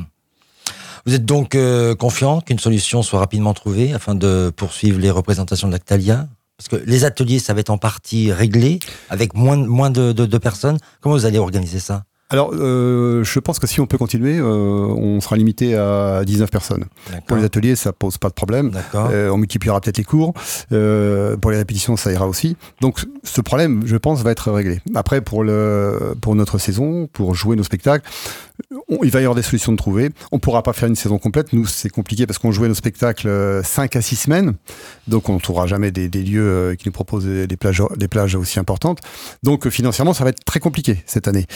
Vous 1.06 1.14
êtes 1.14 1.24
donc 1.24 1.54
euh, 1.54 1.94
confiant 1.94 2.40
qu'une 2.40 2.58
solution 2.58 3.02
soit 3.02 3.18
rapidement 3.18 3.54
trouvée 3.54 3.92
afin 3.92 4.14
de 4.14 4.52
poursuivre 4.54 5.00
les 5.00 5.10
représentations 5.10 5.68
de 5.68 5.76
Parce 5.76 6.68
que 6.70 6.76
les 6.86 7.04
ateliers, 7.04 7.40
ça 7.40 7.54
va 7.54 7.60
être 7.60 7.70
en 7.70 7.78
partie 7.78 8.32
réglé 8.32 8.78
avec 9.10 9.34
moins, 9.34 9.56
moins 9.56 9.90
de 9.90 10.38
personnes. 10.38 10.78
Comment 11.00 11.16
vous 11.16 11.26
allez 11.26 11.38
organiser 11.38 11.80
ça? 11.80 12.04
Alors, 12.32 12.50
euh, 12.54 13.22
je 13.22 13.38
pense 13.38 13.58
que 13.58 13.66
si 13.66 13.80
on 13.80 13.86
peut 13.86 13.98
continuer, 13.98 14.38
euh, 14.38 14.44
on 14.44 15.20
sera 15.20 15.36
limité 15.36 15.76
à 15.76 16.22
19 16.24 16.50
personnes. 16.50 16.86
Pour 17.26 17.36
les 17.36 17.44
ateliers, 17.44 17.76
ça 17.76 17.92
pose 17.92 18.16
pas 18.18 18.28
de 18.30 18.34
problème. 18.34 18.70
Euh, 19.12 19.28
on 19.30 19.36
multipliera 19.36 19.80
peut-être 19.80 19.98
les 19.98 20.04
cours. 20.04 20.32
Euh, 20.72 21.36
pour 21.36 21.50
les 21.50 21.58
répétitions, 21.58 21.96
ça 21.96 22.10
ira 22.10 22.26
aussi. 22.26 22.56
Donc, 22.80 23.04
ce 23.22 23.40
problème, 23.42 23.82
je 23.84 23.96
pense, 23.96 24.22
va 24.22 24.30
être 24.30 24.50
réglé. 24.50 24.80
Après, 24.94 25.20
pour, 25.20 25.44
le, 25.44 26.14
pour 26.20 26.34
notre 26.34 26.56
saison, 26.58 27.06
pour 27.12 27.34
jouer 27.34 27.54
nos 27.54 27.62
spectacles, 27.64 28.08
on- 28.88 28.98
il 29.04 29.10
va 29.10 29.20
y 29.20 29.24
avoir 29.24 29.34
des 29.34 29.42
solutions 29.42 29.72
de 29.72 29.76
trouver. 29.76 30.10
On 30.32 30.38
pourra 30.38 30.62
pas 30.62 30.72
faire 30.72 30.88
une 30.88 30.96
saison 30.96 31.18
complète. 31.18 31.52
Nous, 31.52 31.66
c'est 31.66 31.90
compliqué 31.90 32.26
parce 32.26 32.38
qu'on 32.38 32.50
jouait 32.52 32.68
nos 32.68 32.74
spectacles 32.74 33.60
5 33.62 33.94
à 33.96 34.00
6 34.00 34.16
semaines. 34.16 34.54
Donc, 35.06 35.28
on 35.28 35.34
ne 35.34 35.40
trouvera 35.40 35.66
jamais 35.66 35.90
des, 35.90 36.08
des 36.08 36.22
lieux 36.22 36.42
euh, 36.48 36.74
qui 36.76 36.88
nous 36.88 36.92
proposent 36.92 37.26
des 37.26 37.56
plages, 37.58 37.82
des 37.96 38.08
plages 38.08 38.34
aussi 38.36 38.58
importantes. 38.58 39.00
Donc, 39.42 39.66
euh, 39.66 39.70
financièrement, 39.70 40.14
ça 40.14 40.24
va 40.24 40.30
être 40.30 40.44
très 40.44 40.60
compliqué 40.60 41.02
cette 41.06 41.28
année. 41.28 41.46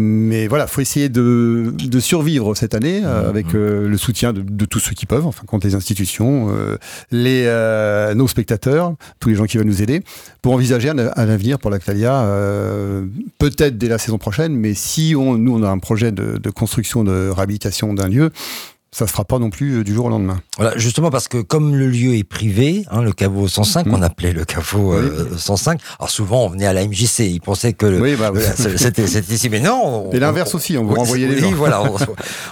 Mais 0.00 0.46
voilà, 0.46 0.66
faut 0.66 0.80
essayer 0.80 1.08
de, 1.08 1.72
de 1.76 2.00
survivre 2.00 2.54
cette 2.54 2.74
année 2.74 3.02
euh, 3.04 3.22
Mhm. 3.22 3.28
avec 3.28 3.54
euh, 3.54 3.88
le 3.88 3.96
soutien 3.98 4.32
de, 4.32 4.42
de 4.42 4.64
tous 4.64 4.78
ceux 4.78 4.92
qui 4.94 5.06
peuvent, 5.06 5.26
enfin, 5.26 5.42
contre 5.46 5.66
les 5.66 5.74
institutions, 5.74 6.48
euh, 6.50 6.76
les, 7.10 7.44
euh, 7.46 8.14
nos 8.14 8.28
spectateurs, 8.28 8.94
tous 9.18 9.28
les 9.28 9.34
gens 9.34 9.44
qui 9.46 9.56
veulent 9.58 9.66
nous 9.66 9.82
aider, 9.82 10.02
pour 10.40 10.52
envisager 10.54 10.88
un, 10.88 10.98
un 10.98 11.28
avenir 11.28 11.58
pour 11.58 11.70
l'Actalia, 11.70 12.22
euh, 12.22 13.04
peut-être 13.38 13.76
dès 13.76 13.88
la 13.88 13.98
saison 13.98 14.18
prochaine, 14.18 14.54
mais 14.54 14.74
si 14.74 15.14
on, 15.16 15.36
nous, 15.36 15.58
on 15.58 15.62
a 15.64 15.68
un 15.68 15.78
projet 15.78 16.12
de, 16.12 16.38
de 16.38 16.50
construction, 16.50 17.02
de 17.02 17.30
réhabilitation 17.30 17.92
d'un 17.94 18.08
lieu, 18.08 18.30
ça 18.90 19.06
se 19.06 19.12
fera 19.12 19.24
pas 19.24 19.38
non 19.38 19.50
plus 19.50 19.76
euh, 19.78 19.84
du 19.84 19.92
jour 19.94 20.06
au 20.06 20.08
lendemain. 20.08 20.40
Voilà, 20.56 20.76
justement 20.78 21.10
parce 21.10 21.28
que 21.28 21.38
comme 21.42 21.74
le 21.76 21.88
lieu 21.88 22.14
est 22.14 22.24
privé, 22.24 22.84
hein, 22.90 23.02
le 23.02 23.12
caveau 23.12 23.46
105, 23.46 23.86
Mhm. 23.86 23.94
on 23.94 24.02
appelait 24.02 24.32
le 24.32 24.44
caveau 24.44 24.94
euh, 24.94 25.28
105. 25.36 25.80
Alors 25.98 26.10
souvent, 26.10 26.44
on 26.46 26.48
venait 26.48 26.66
à 26.66 26.72
la 26.72 26.82
MJC, 26.86 27.20
ils 27.20 27.40
pensaient 27.40 27.74
que 27.74 27.86
le- 27.86 28.00
Oui, 28.00 28.16
bah, 28.16 28.32
c'était 28.76 29.04
ici, 29.04 29.48
mais 29.50 29.60
non. 29.60 30.08
on- 30.08 30.12
Et 30.12 30.18
l'inverse 30.18 30.54
aussi, 30.54 30.76
on 30.78 30.84
vous 30.84 30.92
Oui, 30.92 30.98
renvoyait 30.98 31.28
les 31.28 31.34
oui, 31.36 31.40
gens. 31.42 31.52
voilà, 31.52 31.82
on, 31.92 31.96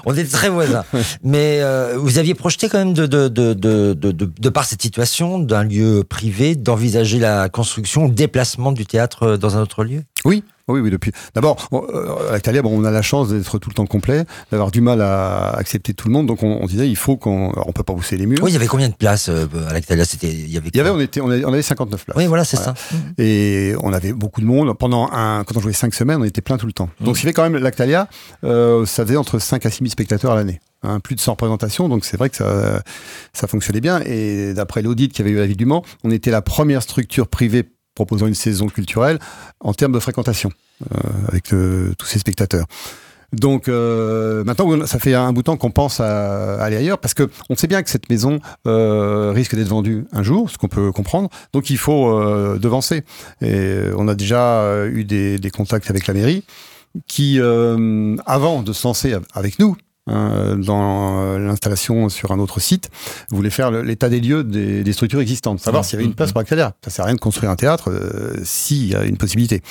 on 0.04 0.12
était 0.12 0.24
très 0.28 0.48
voisins. 0.50 0.84
Mais 1.22 1.58
euh, 1.62 1.94
vous 1.98 2.18
aviez 2.18 2.34
projeté 2.34 2.68
quand 2.68 2.78
même 2.78 2.92
de, 2.94 3.06
de, 3.06 3.28
de, 3.28 3.54
de, 3.54 3.94
de, 3.94 4.12
de- 4.12 4.30
de 4.38 4.48
par 4.50 4.64
cette 4.66 4.82
situation 4.82 5.38
d'un 5.38 5.64
lieu 5.64 6.04
privé, 6.08 6.54
d'envisager 6.54 7.18
la 7.18 7.48
construction, 7.48 8.04
le 8.06 8.12
déplacement 8.12 8.72
du 8.72 8.84
théâtre 8.86 9.22
euh, 9.22 9.36
dans 9.38 9.56
un 9.56 9.62
autre 9.62 9.84
lieu? 9.84 10.02
Oui, 10.24 10.44
oui, 10.68 10.80
oui. 10.80 10.90
Depuis. 10.90 11.12
D'abord, 11.34 11.68
euh, 11.72 12.28
à 12.28 12.32
l'Actalia, 12.32 12.62
bon, 12.62 12.70
on 12.78 12.84
a 12.84 12.90
la 12.90 13.02
chance 13.02 13.28
d'être 13.28 13.58
tout 13.58 13.70
le 13.70 13.74
temps 13.74 13.86
complet, 13.86 14.24
d'avoir 14.50 14.70
du 14.70 14.80
mal 14.80 15.00
à 15.00 15.50
accepter 15.56 15.94
tout 15.94 16.08
le 16.08 16.12
monde. 16.14 16.26
Donc, 16.26 16.42
on, 16.42 16.58
on 16.62 16.66
disait, 16.66 16.88
il 16.88 16.96
faut 16.96 17.16
qu'on, 17.16 17.50
alors, 17.52 17.68
on 17.68 17.72
peut 17.72 17.82
pas 17.82 17.94
pousser 17.94 18.16
les 18.16 18.26
murs. 18.26 18.38
Oui, 18.42 18.50
il 18.50 18.54
y 18.54 18.56
avait 18.56 18.66
combien 18.66 18.88
de 18.88 18.94
places 18.94 19.28
euh, 19.28 19.46
à 19.68 19.72
l'Actalia 19.72 20.04
C'était 20.04 20.28
il 20.32 20.50
y 20.50 20.56
avait. 20.58 20.68
Il 20.72 20.76
y 20.76 20.80
avait, 20.80 20.90
on 20.90 21.00
était, 21.00 21.20
on 21.20 21.30
avait, 21.30 21.44
on 21.44 21.52
avait 21.52 21.62
59 21.62 22.04
places. 22.04 22.16
Oui, 22.16 22.26
voilà, 22.26 22.44
c'est 22.44 22.56
Voilà. 22.56 22.74
ça. 22.74 22.96
Et 23.18 23.74
on 23.82 23.92
avait 23.92 24.12
beaucoup 24.12 24.40
de 24.40 24.46
monde. 24.46 24.76
Pendant 24.78 25.08
un, 25.12 25.44
quand 25.44 25.56
on 25.56 25.60
jouait 25.60 25.72
5 25.72 25.94
semaines, 25.94 26.20
on 26.20 26.24
était 26.24 26.40
plein 26.42 26.56
tout 26.58 26.66
le 26.66 26.72
temps. 26.72 26.88
Donc, 27.00 27.08
Mhm. 27.08 27.14
ce 27.14 27.20
qui 27.20 27.26
fait 27.26 27.32
quand 27.32 27.48
même 27.48 27.56
l'Actalia, 27.62 28.08
euh, 28.44 28.84
ça 28.86 29.04
faisait 29.04 29.16
entre 29.16 29.38
5 29.38 29.64
à 29.66 29.70
6 29.70 29.78
000 29.78 29.90
spectateurs 29.90 30.32
à 30.32 30.36
l'année. 30.36 30.60
Hein, 30.82 31.00
plus 31.00 31.14
de 31.16 31.20
100 31.20 31.32
représentations, 31.32 31.88
donc 31.88 32.04
c'est 32.04 32.16
vrai 32.16 32.28
que 32.30 32.36
ça, 32.36 32.82
ça 33.32 33.46
fonctionnait 33.46 33.80
bien. 33.80 34.00
Et 34.04 34.52
d'après 34.54 34.82
l'audit 34.82 35.10
qu'il 35.12 35.24
y 35.24 35.28
avait 35.28 35.34
eu 35.34 35.38
à 35.38 35.40
la 35.42 35.46
ville 35.46 35.56
du 35.56 35.64
Mans, 35.64 35.82
on 36.04 36.10
était 36.10 36.30
la 36.30 36.42
première 36.42 36.82
structure 36.82 37.26
privée 37.28 37.64
proposant 37.96 38.28
une 38.28 38.34
saison 38.34 38.68
culturelle 38.68 39.18
en 39.58 39.74
termes 39.74 39.92
de 39.92 39.98
fréquentation 39.98 40.52
euh, 40.82 41.00
avec 41.26 41.52
euh, 41.52 41.94
tous 41.98 42.06
ces 42.06 42.20
spectateurs. 42.20 42.66
Donc 43.32 43.68
euh, 43.68 44.44
maintenant, 44.44 44.86
ça 44.86 45.00
fait 45.00 45.14
un 45.14 45.32
bout 45.32 45.40
de 45.40 45.46
temps 45.46 45.56
qu'on 45.56 45.72
pense 45.72 45.98
à, 45.98 46.62
aller 46.62 46.76
ailleurs 46.76 46.98
parce 46.98 47.12
que 47.12 47.28
on 47.50 47.56
sait 47.56 47.66
bien 47.66 47.82
que 47.82 47.90
cette 47.90 48.08
maison 48.08 48.38
risque 48.64 49.56
d'être 49.56 49.68
vendue 49.68 50.06
un 50.12 50.22
jour, 50.22 50.48
ce 50.48 50.58
qu'on 50.58 50.68
peut 50.68 50.92
comprendre. 50.92 51.28
Donc 51.52 51.68
il 51.70 51.78
faut 51.78 52.08
devancer. 52.56 53.02
Et 53.40 53.80
on 53.96 54.06
a 54.06 54.14
déjà 54.14 54.86
eu 54.86 55.04
des, 55.04 55.40
des 55.40 55.50
contacts 55.50 55.90
avec 55.90 56.06
la 56.06 56.14
mairie 56.14 56.44
qui, 57.08 57.40
avant 57.40 58.62
de 58.62 58.72
se 58.72 58.86
lancer 58.86 59.16
avec 59.34 59.58
nous, 59.58 59.76
hein, 60.06 60.56
dans 60.56 61.20
euh, 61.22 61.38
l'installation 61.38 62.08
sur 62.08 62.30
un 62.32 62.38
autre 62.38 62.60
site, 62.60 62.90
voulait 63.30 63.50
faire 63.50 63.70
l'état 63.70 64.08
des 64.08 64.20
lieux 64.20 64.44
des, 64.44 64.82
des 64.84 64.92
structures 64.92 65.20
existantes, 65.20 65.60
savoir 65.60 65.84
s'il 65.84 65.94
y 65.94 66.02
avait 66.02 66.08
une 66.08 66.14
place 66.14 66.32
pour 66.32 66.40
Actalia. 66.40 66.74
Ça 66.84 66.90
sert 66.90 67.04
à 67.04 67.06
rien 67.06 67.14
de 67.14 67.20
construire 67.20 67.50
un 67.50 67.56
théâtre 67.56 67.90
euh, 67.90 68.34
s'il 68.44 68.86
y 68.88 68.94
a 68.94 69.04
une 69.04 69.16
possibilité. 69.16 69.62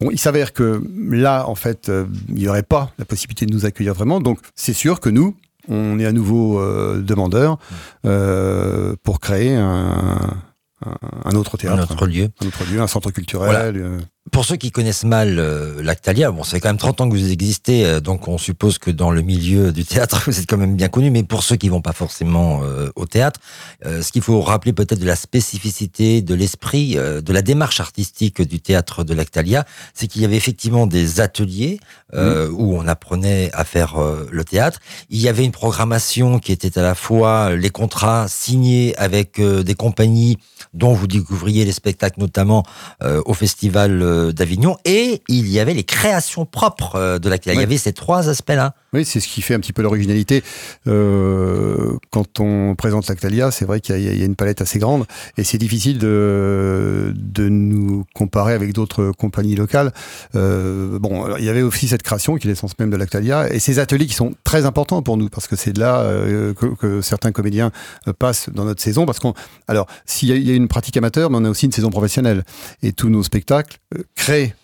Bon, 0.00 0.10
il 0.10 0.18
s'avère 0.18 0.52
que 0.52 0.82
là, 1.10 1.46
en 1.48 1.54
fait, 1.54 1.88
euh, 1.88 2.04
il 2.28 2.34
n'y 2.36 2.48
aurait 2.48 2.62
pas 2.62 2.92
la 2.98 3.04
possibilité 3.04 3.46
de 3.46 3.52
nous 3.52 3.64
accueillir 3.66 3.94
vraiment. 3.94 4.20
Donc, 4.20 4.38
c'est 4.54 4.72
sûr 4.72 5.00
que 5.00 5.08
nous, 5.08 5.36
on 5.68 5.98
est 5.98 6.04
à 6.06 6.12
nouveau 6.12 6.58
euh, 6.60 7.00
demandeurs 7.00 7.58
euh, 8.04 8.94
pour 9.02 9.20
créer 9.20 9.54
un, 9.54 10.36
un- 10.84 10.98
un 11.24 11.34
autre 11.34 11.54
Un 11.54 11.58
théâtre, 11.58 11.92
autre 11.92 12.06
lieu. 12.06 12.28
un 12.42 12.46
autre 12.46 12.64
lieu, 12.70 12.80
un 12.80 12.86
centre 12.86 13.10
culturel. 13.10 13.72
Voilà. 13.72 13.98
Pour 14.32 14.46
ceux 14.46 14.56
qui 14.56 14.70
connaissent 14.70 15.04
mal 15.04 15.38
euh, 15.38 15.82
l'Actalia, 15.82 16.30
bon, 16.30 16.44
ça 16.44 16.52
fait 16.52 16.60
quand 16.60 16.70
même 16.70 16.78
30 16.78 17.02
ans 17.02 17.08
que 17.10 17.14
vous 17.14 17.30
existez, 17.30 17.84
euh, 17.84 18.00
donc 18.00 18.26
on 18.26 18.38
suppose 18.38 18.78
que 18.78 18.90
dans 18.90 19.10
le 19.10 19.20
milieu 19.20 19.70
du 19.70 19.84
théâtre, 19.84 20.22
vous 20.26 20.40
êtes 20.40 20.46
quand 20.48 20.56
même 20.56 20.76
bien 20.76 20.88
connu, 20.88 21.10
mais 21.10 21.24
pour 21.24 21.42
ceux 21.42 21.56
qui 21.56 21.68
vont 21.68 21.82
pas 21.82 21.92
forcément 21.92 22.62
euh, 22.64 22.88
au 22.96 23.04
théâtre, 23.04 23.38
ce 23.84 24.10
qu'il 24.10 24.22
faut 24.22 24.40
rappeler 24.40 24.72
peut-être 24.72 24.98
de 24.98 25.06
la 25.06 25.14
spécificité, 25.14 26.22
de 26.22 26.34
l'esprit, 26.34 26.94
de 26.94 27.32
la 27.32 27.42
démarche 27.42 27.80
artistique 27.80 28.40
du 28.40 28.60
théâtre 28.60 29.04
de 29.04 29.12
l'Actalia, 29.12 29.66
c'est 29.92 30.06
qu'il 30.06 30.22
y 30.22 30.24
avait 30.24 30.36
effectivement 30.36 30.86
des 30.86 31.20
ateliers 31.20 31.78
euh, 32.14 32.48
où 32.50 32.74
on 32.74 32.88
apprenait 32.88 33.50
à 33.52 33.64
faire 33.64 33.96
le 34.30 34.44
théâtre. 34.44 34.80
Il 35.10 35.20
y 35.20 35.28
avait 35.28 35.44
une 35.44 35.52
programmation 35.52 36.38
qui 36.38 36.52
était 36.52 36.78
à 36.78 36.82
la 36.82 36.94
fois 36.94 37.54
les 37.54 37.70
contrats 37.70 38.26
signés 38.28 38.94
avec 38.96 39.40
des 39.40 39.74
compagnies 39.74 40.38
dont 40.72 40.94
vous 40.94 41.06
découvriez 41.06 41.64
les 41.64 41.72
spectacles 41.72 42.20
notamment 42.20 42.64
au 43.02 43.34
festival 43.34 44.13
d'Avignon 44.32 44.76
et 44.84 45.22
il 45.28 45.48
y 45.48 45.60
avait 45.60 45.74
les 45.74 45.84
créations 45.84 46.44
propres 46.46 46.96
euh, 46.96 47.18
de 47.18 47.28
l'Actalia. 47.28 47.58
Il 47.58 47.60
y 47.60 47.64
avait 47.64 47.78
ces 47.78 47.92
trois 47.92 48.28
aspects-là. 48.28 48.74
Oui, 48.94 49.04
c'est 49.04 49.18
ce 49.18 49.26
qui 49.26 49.42
fait 49.42 49.54
un 49.54 49.60
petit 49.60 49.72
peu 49.72 49.82
l'originalité. 49.82 50.44
Euh, 50.86 51.98
quand 52.10 52.38
on 52.38 52.76
présente 52.76 53.08
l'Actalia, 53.08 53.50
c'est 53.50 53.64
vrai 53.64 53.80
qu'il 53.80 54.00
y, 54.00 54.08
a- 54.08 54.24
une 54.24 54.36
palette 54.36 54.60
assez 54.60 54.78
grande 54.78 55.04
et 55.36 55.42
c'est 55.42 55.58
difficile 55.58 55.98
de, 55.98 57.12
de 57.16 57.48
nous 57.48 58.04
comparer 58.14 58.54
avec 58.54 58.72
d'autres 58.72 59.10
compagnies 59.18 59.56
locales. 59.56 59.92
Euh, 60.36 61.00
bon, 61.00 61.36
il 61.38 61.44
y 61.44 61.48
avait 61.48 61.62
aussi 61.62 61.88
cette 61.88 62.04
création 62.04 62.36
qui 62.36 62.46
est 62.46 62.50
l'essence 62.50 62.78
même 62.78 62.90
de 62.90 62.96
l'Actalia 62.96 63.52
et 63.52 63.58
ces 63.58 63.80
ateliers 63.80 64.06
qui 64.06 64.14
sont 64.14 64.34
très 64.44 64.64
importants 64.64 65.02
pour 65.02 65.16
nous 65.16 65.28
parce 65.28 65.48
que 65.48 65.56
c'est 65.56 65.72
de 65.72 65.80
là 65.80 66.02
euh, 66.02 66.54
que, 66.54 67.00
certains 67.00 67.32
comédiens 67.32 67.72
passent 68.20 68.48
dans 68.50 68.64
notre 68.64 68.80
saison. 68.80 69.06
Parce 69.06 69.18
qu'on, 69.18 69.34
alors, 69.66 69.88
s'il 70.06 70.30
y, 70.30 70.40
y 70.40 70.52
a 70.52 70.54
une 70.54 70.68
pratique 70.68 70.96
amateur, 70.96 71.30
mais 71.30 71.38
on 71.38 71.44
a 71.44 71.50
aussi 71.50 71.66
une 71.66 71.72
saison 71.72 71.90
professionnelle 71.90 72.44
et 72.84 72.92
tous 72.92 73.08
nos 73.08 73.24
spectacles 73.24 73.78
créés 74.14 74.54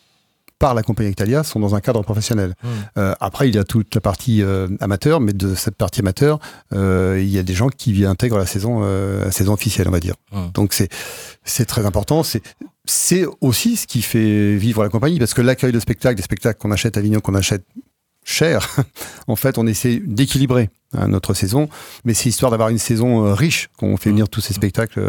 par 0.61 0.75
la 0.75 0.83
compagnie 0.83 1.09
Actalia 1.09 1.43
sont 1.43 1.59
dans 1.59 1.75
un 1.75 1.81
cadre 1.81 2.03
professionnel. 2.03 2.55
Euh, 2.99 3.15
après, 3.19 3.49
il 3.49 3.55
y 3.55 3.59
a 3.59 3.65
toute 3.65 3.95
la 3.95 4.01
partie 4.03 4.43
euh, 4.43 4.69
amateur, 4.79 5.19
mais 5.19 5.33
de 5.33 5.55
cette 5.55 5.75
partie 5.75 6.01
amateur, 6.01 6.39
euh, 6.75 7.19
il 7.19 7.31
y 7.31 7.39
a 7.39 7.43
des 7.43 7.55
gens 7.55 7.71
qui 7.71 7.93
y 7.93 8.05
intègrent 8.05 8.39
la 8.39 8.47
saison, 8.47 8.81
euh, 8.83 9.25
la 9.25 9.33
saison 9.33 9.55
officielle, 9.55 9.89
on 9.89 9.91
va 9.91 10.01
dire. 10.01 10.15
Mm. 10.33 10.51
Donc 10.53 10.75
c'est 10.75 10.91
c'est 11.45 11.65
très 11.65 11.87
important. 11.87 12.23
C'est 12.23 12.43
c'est 12.85 13.25
aussi 13.41 13.77
ce 13.77 13.87
qui 13.87 14.03
fait 14.03 14.55
vivre 14.57 14.83
la 14.83 14.91
compagnie, 14.91 15.19
parce 15.19 15.33
que 15.33 15.41
l'accueil 15.41 15.73
de 15.73 15.81
spectacles, 15.81 16.17
des 16.17 16.23
spectacles 16.23 16.61
qu'on 16.61 16.71
achète 16.71 16.99
à 16.99 17.01
Avignon, 17.01 17.21
qu'on 17.21 17.35
achète 17.35 17.65
cher, 18.23 18.69
en 19.29 19.37
fait, 19.37 19.57
on 19.57 19.67
essaie 19.67 20.03
d'équilibrer 20.05 20.69
hein, 20.93 21.09
notre 21.09 21.33
saison, 21.33 21.71
mais 22.05 22.13
c'est 22.13 22.29
histoire 22.29 22.51
d'avoir 22.51 22.69
une 22.69 22.79
saison 22.79 23.25
euh, 23.25 23.33
riche 23.33 23.71
qu'on 23.79 23.97
fait 23.97 24.11
venir 24.11 24.29
tous 24.29 24.43
ces 24.43 24.53
spectacles. 24.53 25.01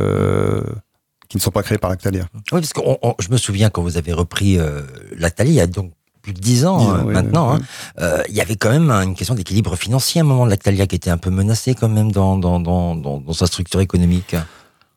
Qui 1.31 1.37
ne 1.37 1.41
sont 1.41 1.49
pas 1.49 1.63
créés 1.63 1.77
par 1.77 1.89
l'Actalia. 1.89 2.25
Oui, 2.51 2.59
parce 2.59 2.73
que 2.73 2.81
je 3.19 3.29
me 3.29 3.37
souviens 3.37 3.69
quand 3.69 3.81
vous 3.81 3.95
avez 3.95 4.11
repris 4.11 4.59
euh, 4.59 4.81
l'Actalia, 5.17 5.51
il 5.53 5.55
y 5.55 5.61
a 5.61 5.65
donc 5.67 5.93
plus 6.21 6.33
de 6.33 6.39
10 6.41 6.65
ans, 6.65 6.77
Dix 6.77 6.85
ans, 6.85 6.95
euh, 6.97 7.03
oui, 7.05 7.13
maintenant, 7.13 7.53
oui. 7.53 7.61
hein, 7.61 8.01
euh, 8.01 8.23
il 8.27 8.35
y 8.35 8.41
avait 8.41 8.57
quand 8.57 8.69
même 8.69 8.91
une 8.91 9.15
question 9.15 9.33
d'équilibre 9.33 9.77
financier 9.77 10.19
à 10.19 10.25
un 10.25 10.27
moment 10.27 10.43
de 10.43 10.49
l'Actalia 10.49 10.87
qui 10.87 10.97
était 10.97 11.09
un 11.09 11.17
peu 11.17 11.29
menacée 11.29 11.73
quand 11.73 11.87
même 11.87 12.11
dans, 12.11 12.37
dans, 12.37 12.59
dans, 12.59 12.95
dans 12.95 13.33
sa 13.33 13.47
structure 13.47 13.79
économique. 13.79 14.35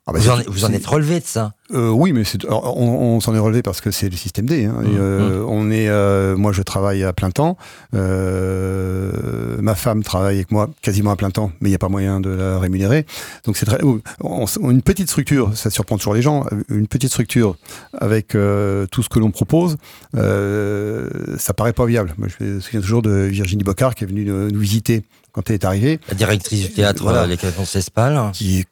Ah 0.07 0.12
bah, 0.12 0.19
vous, 0.19 0.29
en, 0.29 0.37
vous 0.49 0.64
en 0.64 0.69
c'est- 0.69 0.75
êtes 0.75 0.87
relevé 0.87 1.19
de 1.21 1.25
ça 1.25 1.53
Euh, 1.73 1.88
oui, 1.88 2.12
mais 2.12 2.25
alors, 2.47 2.79
on, 2.79 3.17
on 3.17 3.21
s'en 3.21 3.35
est 3.35 3.38
relevé 3.38 3.62
parce 3.62 3.81
que 3.81 3.90
c'est 3.90 4.11
le 4.11 4.17
système 4.17 4.45
D. 4.45 4.67
Hein, 4.67 4.75
et, 4.85 4.88
Mmh, 4.88 4.97
euh, 4.99 5.45
On 5.49 5.71
est, 5.71 5.88
euh, 5.88 6.37
moi, 6.37 6.53
je 6.53 6.61
travaille 6.62 7.03
à 7.05 7.12
plein 7.14 7.31
temps. 7.31 7.57
Euh, 7.95 9.57
ma 9.61 9.75
femme 9.75 10.03
travaille 10.03 10.37
avec 10.37 10.51
moi 10.51 10.69
quasiment 10.83 11.11
à 11.11 11.17
plein 11.17 11.31
temps, 11.31 11.53
mais 11.61 11.69
il 11.69 11.73
n'y 11.73 11.77
a 11.77 11.79
pas 11.79 11.88
moyen 11.88 12.21
de 12.21 12.31
la 12.31 12.59
rémunérer. 12.59 13.07
Donc 13.45 13.57
c'est 13.57 13.67
très. 13.67 13.83
on- 13.83 14.01
on- 14.21 14.71
une 14.71 14.83
petite 14.83 15.09
structure, 15.09 15.57
ça 15.57 15.71
surprend 15.71 15.97
toujours 15.97 16.14
les 16.14 16.23
gens. 16.23 16.45
Une 16.69 16.87
petite 16.87 17.11
structure 17.11 17.57
avec 17.99 18.35
euh, 18.35 18.87
tout 18.90 19.03
ce 19.03 19.09
que 19.09 19.19
l'on 19.19 19.31
propose, 19.31 19.77
euh, 20.17 21.09
ça 21.38 21.55
paraît 21.55 21.73
pas 21.73 21.87
viable. 21.87 22.14
Moi, 22.19 22.29
je 22.38 22.45
me 22.45 22.61
souviens 22.61 22.81
toujours 22.81 23.03
de 23.03 23.11
Virginie 23.11 23.64
Bocard 23.64 23.95
qui 23.95 24.05
est 24.05 24.07
venue 24.07 24.25
nous, 24.25 24.59
visiter 24.59 25.05
quand 25.33 25.49
elle 25.51 25.55
est 25.55 25.64
arrivée, 25.64 25.99
La 26.09 26.14
directrice 26.14 26.61
du 26.69 26.73
théâtre, 26.73 27.03
Voilà. 27.03 27.23
euh, 27.23 27.27
les 27.27 27.37
Cespal. 27.64 28.31
qui 28.33 28.64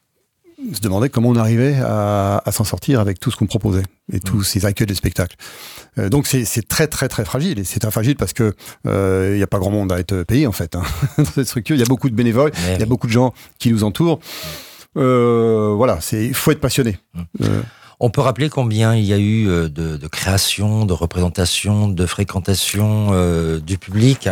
se 0.73 0.79
demandait 0.81 1.09
comment 1.09 1.29
on 1.29 1.35
arrivait 1.35 1.75
à, 1.83 2.41
à 2.45 2.51
s'en 2.51 2.63
sortir 2.63 2.99
avec 2.99 3.19
tout 3.19 3.31
ce 3.31 3.35
qu'on 3.35 3.45
proposait 3.47 3.83
et 4.11 4.19
tous 4.19 4.43
ces 4.43 4.65
accueils 4.65 4.87
de 4.87 4.93
spectacles. 4.93 5.35
Euh, 5.97 6.09
donc 6.09 6.27
c'est 6.27 6.67
très 6.67 6.87
très 6.87 7.07
très 7.07 7.25
fragile 7.25 7.59
et 7.59 7.63
c'est 7.63 7.79
très 7.79 7.91
fragile 7.91 8.15
parce 8.15 8.33
que 8.33 8.53
euh, 8.87 9.31
il 9.33 9.37
n'y 9.37 9.43
a 9.43 9.47
pas 9.47 9.59
grand 9.59 9.71
monde 9.71 9.91
à 9.91 9.99
être 9.99 10.23
payé 10.23 10.47
en 10.47 10.51
fait 10.51 10.75
hein, 10.75 10.83
dans 11.17 11.25
cette 11.25 11.47
structure. 11.47 11.75
Il 11.75 11.79
y 11.79 11.83
a 11.83 11.87
beaucoup 11.87 12.09
de 12.09 12.15
bénévoles, 12.15 12.51
Mais 12.65 12.75
il 12.75 12.79
y 12.79 12.83
a 12.83 12.87
beaucoup 12.87 13.07
de 13.07 13.11
gens 13.11 13.33
qui 13.59 13.71
nous 13.71 13.83
entourent. 13.83 14.19
Euh, 14.97 15.73
voilà, 15.75 15.99
c'est 16.01 16.25
il 16.25 16.33
faut 16.33 16.51
être 16.51 16.61
passionné. 16.61 16.97
Euh, 17.41 17.61
On 17.99 18.09
peut 18.09 18.21
rappeler 18.21 18.49
combien 18.49 18.95
il 18.95 19.05
y 19.05 19.13
a 19.13 19.19
eu 19.19 19.45
de, 19.45 19.69
de 19.97 20.07
créations, 20.07 20.85
de 20.85 20.93
représentations, 20.93 21.87
de 21.87 22.05
fréquentations 22.05 23.09
euh, 23.11 23.59
du 23.59 23.77
public? 23.77 24.29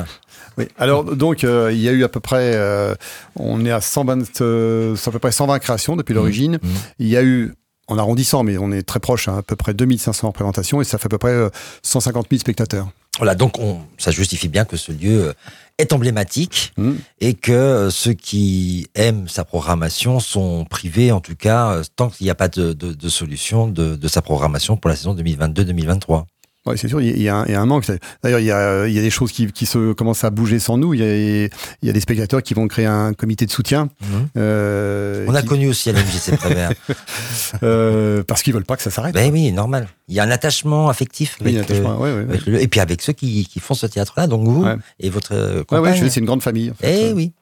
Oui. 0.62 0.68
Alors 0.78 1.04
donc 1.04 1.44
euh, 1.44 1.72
il 1.74 1.80
y 1.80 1.90
a 1.90 1.92
eu 1.92 2.04
à 2.04 2.10
peu 2.10 2.20
près, 2.20 2.52
euh, 2.56 2.96
on 3.36 3.66
est 3.66 3.72
à 3.72 3.82
120, 3.82 4.42
euh, 4.42 4.96
à 5.06 5.12
peu 5.12 5.20
près 5.20 5.32
120 5.32 5.60
créations 5.60 5.96
depuis 5.96 6.14
l'origine. 6.14 6.60
Mmh. 6.62 6.68
Il 7.00 7.08
y 7.08 7.18
a 7.18 7.24
eu 7.24 7.54
en 7.88 7.98
arrondissant, 7.98 8.44
mais 8.44 8.58
on 8.58 8.72
est 8.72 8.84
très 8.84 9.00
proche, 9.02 9.28
hein, 9.28 9.38
à 9.40 9.42
peu 9.42 9.56
près 9.56 9.74
2500 9.74 10.28
représentations 10.28 10.80
et 10.82 10.86
ça 10.86 10.98
fait 10.98 11.08
à 11.08 11.10
peu 11.10 11.18
près 11.18 11.32
euh, 11.32 11.50
150 11.84 12.28
000 12.30 12.40
spectateurs. 12.40 12.88
Voilà, 13.18 13.36
donc 13.36 13.60
on, 13.60 13.80
ça 13.98 14.10
justifie 14.12 14.48
bien 14.48 14.64
que 14.64 14.78
ce 14.78 14.92
lieu 14.94 15.34
est 15.78 15.92
emblématique 15.94 16.74
Mmh. 16.78 16.92
et 17.20 17.34
que 17.34 17.90
ceux 17.92 18.14
qui 18.14 18.88
aiment 18.96 19.28
sa 19.28 19.44
programmation 19.44 20.20
sont 20.22 20.64
privés, 20.64 21.12
en 21.12 21.20
tout 21.20 21.36
cas, 21.36 21.82
tant 21.98 22.10
qu'il 22.10 22.26
n'y 22.26 22.32
a 22.32 22.36
pas 22.36 22.48
de, 22.48 22.72
de- 22.72 22.94
de 22.94 23.10
solution 23.10 23.68
de, 23.68 23.96
de 23.98 24.08
sa 24.08 24.22
programmation 24.22 24.78
pour 24.78 24.90
la 24.90 24.96
saison 24.96 25.14
2022-2023. 25.16 26.24
Ouais, 26.68 26.78
c'est 26.78 26.88
sûr, 26.88 27.02
il 27.02 27.20
y, 27.20 27.28
a 27.28 27.38
un, 27.38 27.46
il 27.48 27.54
y 27.54 27.56
a 27.56 27.62
un 27.62 27.66
manque. 27.66 27.88
D'ailleurs, 28.22 28.40
il 28.40 28.46
y 28.46 28.52
a, 28.52 28.86
il 28.86 28.94
y 28.94 29.00
a 29.00 29.02
des 29.02 29.10
choses 29.10 29.32
qui, 29.32 29.52
qui 29.52 29.66
se 29.66 29.94
commencent 29.94 30.24
à 30.24 30.30
bouger 30.30 30.60
sans 30.60 30.78
nous. 30.78 30.94
Il 30.94 31.00
y, 31.00 31.04
a, 31.04 31.08
il 31.46 31.50
y 31.82 31.90
a 31.90 31.92
des 31.92 32.00
spectateurs 32.00 32.44
qui 32.44 32.54
vont 32.54 32.68
créer 32.68 32.86
un 32.86 33.14
comité 33.14 33.48
de 33.48 33.52
soutien. 33.52 33.90
Mhm. 34.02 34.28
Euh, 34.38 35.26
On 35.28 35.34
a 35.34 35.42
connu 35.42 35.68
aussi 35.70 35.90
à 35.90 35.94
l'MJC 35.94 36.38
Prévert. 36.38 36.72
euh, 37.64 38.24
parce 38.28 38.44
qu'ils 38.44 38.54
veulent 38.54 38.64
pas 38.66 38.78
que 38.78 38.84
ça 38.84 38.92
s'arrête. 38.92 39.16
ben 39.16 39.32
oui, 39.34 39.52
normal. 39.52 39.88
Il 40.08 40.14
y 40.14 40.20
a 40.20 40.24
un 40.24 40.30
attachement 40.30 40.88
affectif 40.90 41.38
Oui, 41.44 41.58
un 41.58 41.62
attachement, 41.62 41.94
euh, 41.94 41.96
ouais, 41.98 42.12
ouais, 42.12 42.18
ouais. 42.26 42.30
avec 42.30 42.46
le- 42.46 42.62
et 42.62 42.68
puis 42.68 42.80
avec 42.80 43.02
ceux 43.02 43.14
qui, 43.14 43.46
qui 43.48 43.60
font 43.60 43.74
ce 43.74 43.88
théâtre-là, 43.88 44.28
donc 44.28 44.48
vous 44.48 44.64
et 45.00 45.10
votre 45.10 45.64
compagne. 45.64 46.10
c'est 46.10 46.20
une 46.20 46.26
grande 46.28 46.44
famille. 46.44 46.70
en 46.70 46.76
fait. 46.76 47.10
Eh 47.10 47.14
oui. 47.14 47.34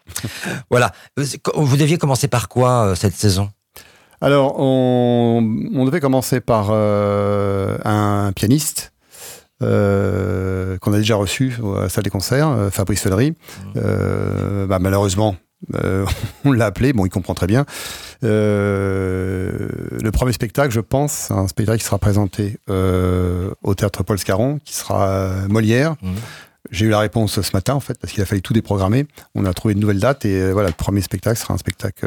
voilà. 0.70 0.94
Euh, 1.20 1.26
Vous 1.56 1.76
deviez 1.78 1.98
commencer 1.98 2.30
par 2.30 2.48
quoi 2.48 2.94
cette 2.96 3.16
saison? 3.16 3.50
Alors, 4.22 4.60
on, 4.60 5.42
on 5.74 5.86
devait 5.86 6.02
commencer 6.02 6.42
par 6.42 6.68
euh, 6.72 7.78
un 7.86 8.32
pianiste 8.34 8.79
euh, 9.62 10.78
qu'on 10.78 10.94
a 10.94 10.98
déjà 10.98 11.16
reçu 11.16 11.54
à 11.78 11.82
la 11.82 11.90
salle 11.90 12.04
des 12.04 12.10
concerts, 12.10 12.50
euh, 12.50 12.70
Fabrice 12.70 13.02
Fellery. 13.02 13.34
Euh, 13.76 14.66
bah, 14.68 14.80
malheureusement, 14.80 15.36
euh, 15.76 16.06
on 16.46 16.52
l'a 16.52 16.68
appelé, 16.68 16.94
bon, 16.94 17.06
il 17.06 17.10
comprend 17.10 17.34
très 17.34 17.48
bien. 17.48 17.66
Euh, 18.24 19.68
le 20.02 20.12
premier 20.12 20.34
spectacle, 20.34 20.74
je 20.74 20.80
pense, 20.80 21.12
c'est 21.12 21.34
un 21.34 21.48
spectacle 21.48 21.80
qui 21.80 21.86
sera 21.86 22.00
présenté 22.00 22.58
euh, 22.70 23.52
au 23.64 23.76
théâtre 23.76 24.04
Paul 24.04 24.18
Scarron, 24.18 24.60
qui 24.64 24.76
sera 24.76 25.48
Molière. 25.50 25.96
Mhm. 26.02 26.16
J'ai 26.72 26.86
eu 26.86 26.90
la 26.90 27.00
réponse 27.00 27.42
ce 27.42 27.52
matin, 27.54 27.74
en 27.74 27.80
fait, 27.80 27.98
parce 28.00 28.14
qu'il 28.14 28.22
a 28.22 28.26
fallu 28.26 28.42
tout 28.42 28.54
déprogrammer. 28.54 29.08
On 29.34 29.46
a 29.46 29.54
trouvé 29.54 29.74
une 29.74 29.80
nouvelle 29.80 30.00
date 30.00 30.26
et 30.26 30.52
voilà, 30.52 30.70
le 30.70 30.76
premier 30.76 31.02
spectacle 31.02 31.40
sera 31.40 31.54
un 31.54 31.58
spectacle 31.58 32.06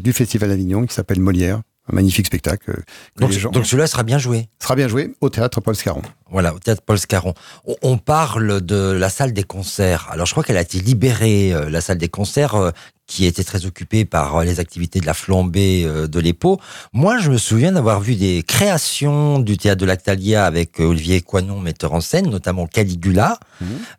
du 0.00 0.12
Festival 0.12 0.50
d'Avignon 0.50 0.84
qui 0.86 0.94
s'appelle 0.94 1.20
Molière. 1.20 1.62
Un 1.90 1.94
magnifique 1.96 2.26
spectacle. 2.26 2.70
euh, 2.70 2.82
Donc, 3.18 3.30
les 3.32 3.38
gens- 3.40 3.50
donc 3.50 3.66
celui-là 3.66 3.86
sera 3.88 4.02
bien 4.04 4.18
joué. 4.18 4.48
sera 4.60 4.76
bien 4.76 4.86
joué 4.88 5.14
au 5.20 5.28
théâtre 5.30 5.60
Paul 5.60 5.74
Scarron. 5.74 6.02
Voilà, 6.30 6.54
au 6.54 6.58
théâtre 6.60 6.82
Paul 6.86 6.98
Scarron. 6.98 7.34
On, 7.66 7.74
on 7.82 7.98
parle 7.98 8.60
de 8.60 8.92
la 8.92 9.08
salle 9.10 9.32
des 9.32 9.42
concerts. 9.42 10.08
Alors, 10.10 10.26
je 10.26 10.32
crois 10.32 10.44
qu'elle 10.44 10.56
a 10.56 10.62
été 10.62 10.78
libérée, 10.78 11.52
euh, 11.52 11.68
la 11.68 11.80
salle 11.80 11.98
des 11.98 12.08
concerts, 12.08 12.54
euh, 12.54 12.70
qui 13.12 13.26
était 13.26 13.44
très 13.44 13.66
occupée 13.66 14.06
par 14.06 14.36
euh, 14.36 14.44
les 14.44 14.58
activités 14.58 14.98
de 14.98 15.04
la 15.04 15.12
flambée 15.12 15.84
euh, 15.84 16.06
de 16.06 16.18
l'EPO. 16.18 16.58
Moi, 16.94 17.18
je 17.18 17.30
me 17.30 17.36
souviens 17.36 17.72
d'avoir 17.72 18.00
vu 18.00 18.14
des 18.14 18.42
créations 18.42 19.38
du 19.38 19.58
théâtre 19.58 19.82
de 19.82 19.86
l'Actalia 19.86 20.46
avec 20.46 20.80
euh, 20.80 20.84
Olivier 20.84 21.20
Coinon, 21.20 21.60
metteur 21.60 21.92
en 21.92 22.00
scène, 22.00 22.30
notamment 22.30 22.66
Caligula. 22.66 23.38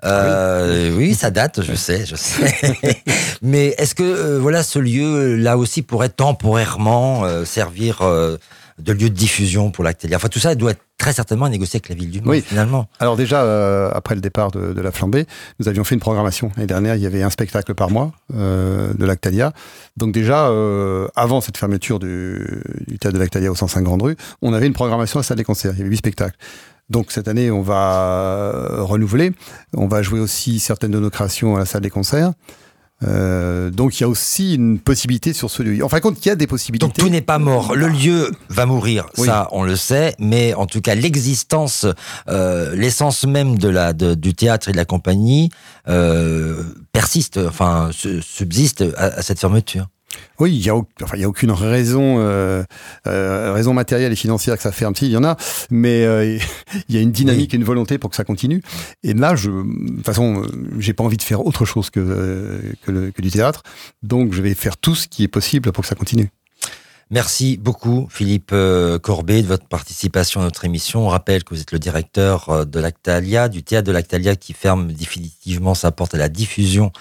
Euh, 0.03 0.95
oui. 0.97 1.13
ça 1.13 1.29
date, 1.29 1.61
je 1.61 1.75
sais, 1.75 2.07
je 2.07 2.15
sais. 2.15 2.55
Mais 3.43 3.75
est-ce 3.77 3.93
que 3.93 4.01
euh, 4.01 4.39
voilà, 4.39 4.63
ce 4.63 4.79
lieu 4.79 5.35
là 5.35 5.59
aussi 5.59 5.83
pourrait 5.83 6.09
temporairement 6.09 7.23
euh, 7.23 7.45
servir 7.45 8.01
de 8.79 8.91
lieu 8.93 9.09
de 9.09 9.15
diffusion 9.15 9.71
pour 9.71 9.83
l'Actalia 9.83 10.17
Enfin, 10.17 10.29
tout 10.29 10.39
ça 10.39 10.55
doit 10.55 10.71
être 10.71 10.81
très 10.97 11.13
certainement 11.13 11.49
négocié 11.49 11.77
avec 11.77 11.89
la 11.89 11.95
ville 11.95 12.09
du 12.11 12.21
Mans, 12.21 12.31
Oui. 12.31 12.41
finalement. 12.41 12.87
Alors 12.99 13.17
déjà, 13.17 13.43
euh, 13.43 13.89
après 13.93 14.15
le 14.15 14.21
départ 14.21 14.51
de, 14.51 14.73
de 14.73 14.81
la 14.81 14.91
flambée, 14.91 15.25
nous 15.59 15.67
avions 15.67 15.83
fait 15.83 15.95
une 15.95 16.01
programmation. 16.01 16.51
L'année 16.55 16.67
dernière, 16.67 16.95
il 16.95 17.01
y 17.01 17.05
avait 17.05 17.23
un 17.23 17.29
spectacle 17.29 17.73
par 17.73 17.89
mois 17.89 18.11
euh, 18.35 18.93
de 18.93 19.05
l'Actalia. 19.05 19.53
Donc 19.97 20.13
déjà, 20.13 20.47
euh, 20.47 21.07
avant 21.15 21.41
cette 21.41 21.57
fermeture 21.57 21.99
du, 21.99 22.63
du 22.87 22.97
théâtre 22.99 23.15
de 23.15 23.19
l'Actalia 23.19 23.51
au 23.51 23.55
105 23.55 23.81
Grande 23.83 24.01
Rue, 24.03 24.15
on 24.41 24.53
avait 24.53 24.67
une 24.67 24.73
programmation 24.73 25.19
à 25.19 25.21
la 25.21 25.27
salle 25.27 25.37
des 25.37 25.43
concerts. 25.43 25.71
Il 25.73 25.79
y 25.79 25.81
avait 25.81 25.89
huit 25.89 25.97
spectacles. 25.97 26.37
Donc 26.89 27.11
cette 27.11 27.27
année, 27.27 27.49
on 27.49 27.61
va 27.61 28.67
renouveler. 28.79 29.31
On 29.75 29.87
va 29.87 30.01
jouer 30.01 30.19
aussi 30.19 30.59
certaines 30.59 30.91
de 30.91 30.99
nos 30.99 31.09
créations 31.09 31.55
à 31.55 31.59
la 31.59 31.65
salle 31.65 31.81
des 31.81 31.89
concerts. 31.89 32.31
Euh, 33.05 33.69
donc 33.69 33.99
il 33.99 34.03
y 34.03 34.05
a 34.05 34.09
aussi 34.09 34.55
une 34.55 34.79
possibilité 34.79 35.33
sur 35.33 35.49
ce 35.49 35.63
lieu. 35.63 35.83
En 35.83 35.89
fin 35.89 35.97
de 35.97 36.01
compte, 36.03 36.23
il 36.25 36.29
y 36.29 36.31
a 36.31 36.35
des 36.35 36.47
possibilités. 36.47 36.85
Donc 36.85 36.95
tout 36.95 37.09
n'est 37.09 37.21
pas 37.21 37.39
mort. 37.39 37.75
Le 37.75 37.87
lieu 37.87 38.31
va 38.49 38.65
mourir, 38.65 39.07
Oui. 39.17 39.27
ça 39.27 39.47
on 39.51 39.63
le 39.63 39.75
sait, 39.75 40.15
mais 40.19 40.53
en 40.53 40.65
tout 40.65 40.81
cas 40.81 40.95
l'existence, 40.95 41.85
euh, 42.29 42.75
l'essence 42.75 43.25
même 43.25 43.57
de 43.57 43.69
la 43.69 43.93
de- 43.93 44.13
du 44.15 44.33
théâtre 44.33 44.69
et 44.69 44.71
de 44.71 44.77
la 44.77 44.85
compagnie 44.85 45.49
euh, 45.87 46.63
persiste, 46.91 47.37
enfin 47.37 47.89
su- 47.91 48.21
subsiste 48.21 48.83
à, 48.97 49.05
à 49.05 49.21
cette 49.21 49.39
fermeture. 49.39 49.87
Oui, 50.39 50.53
il 50.55 50.61
n'y 50.61 50.69
a, 50.69 50.75
enfin, 51.01 51.21
a 51.21 51.25
aucune 51.27 51.51
raison, 51.51 52.15
euh, 52.19 52.63
euh, 53.07 53.53
raison 53.53 53.73
matérielle 53.73 54.11
et 54.11 54.15
financière 54.15 54.55
que 54.57 54.63
ça 54.63 54.71
ferme. 54.71 54.95
Si, 54.95 55.05
il 55.05 55.11
y 55.11 55.17
en 55.17 55.23
a, 55.23 55.37
mais 55.69 56.05
euh, 56.05 56.37
il 56.89 56.95
y 56.95 56.97
a 56.97 57.01
une 57.01 57.11
dynamique 57.11 57.53
et 57.53 57.57
une 57.57 57.63
volonté 57.63 57.97
pour 57.97 58.09
que 58.09 58.15
ça 58.15 58.23
continue. 58.23 58.61
Et 59.03 59.13
là, 59.13 59.35
je, 59.35 59.49
de 59.51 59.95
toute 59.97 60.05
façon, 60.05 60.43
j'ai 60.79 60.93
pas 60.93 61.03
envie 61.03 61.17
de 61.17 61.21
faire 61.23 61.45
autre 61.45 61.65
chose 61.65 61.89
que, 61.89 62.61
que, 62.83 62.91
le- 62.91 63.11
que 63.11 63.21
du 63.21 63.31
théâtre. 63.31 63.63
Donc, 64.01 64.33
je 64.33 64.41
vais 64.41 64.53
faire 64.55 64.77
tout 64.77 64.95
ce 64.95 65.07
qui 65.07 65.23
est 65.23 65.27
possible 65.27 65.71
pour 65.71 65.83
que 65.83 65.87
ça 65.87 65.95
continue. 65.95 66.29
Merci 67.11 67.57
beaucoup 67.57 68.07
Philippe 68.09 68.55
Corbet 69.03 69.43
de 69.43 69.47
votre 69.47 69.67
participation 69.67 70.41
à 70.41 70.45
notre 70.45 70.65
émission. 70.65 71.05
On 71.05 71.09
rappelle 71.09 71.43
que 71.43 71.53
vous 71.53 71.61
êtes 71.61 71.71
le 71.71 71.77
directeur 71.77 72.65
de 72.65 72.79
l'Actalia, 72.79 73.49
du 73.49 73.61
théâtre 73.61 73.85
de 73.85 73.91
l'Actalia 73.91 74.35
qui 74.35 74.53
ferme 74.53 74.91
définitivement 74.91 75.75
sa 75.75 75.91
porte 75.91 76.15
à 76.15 76.17
la 76.17 76.29
diffusion 76.29 76.91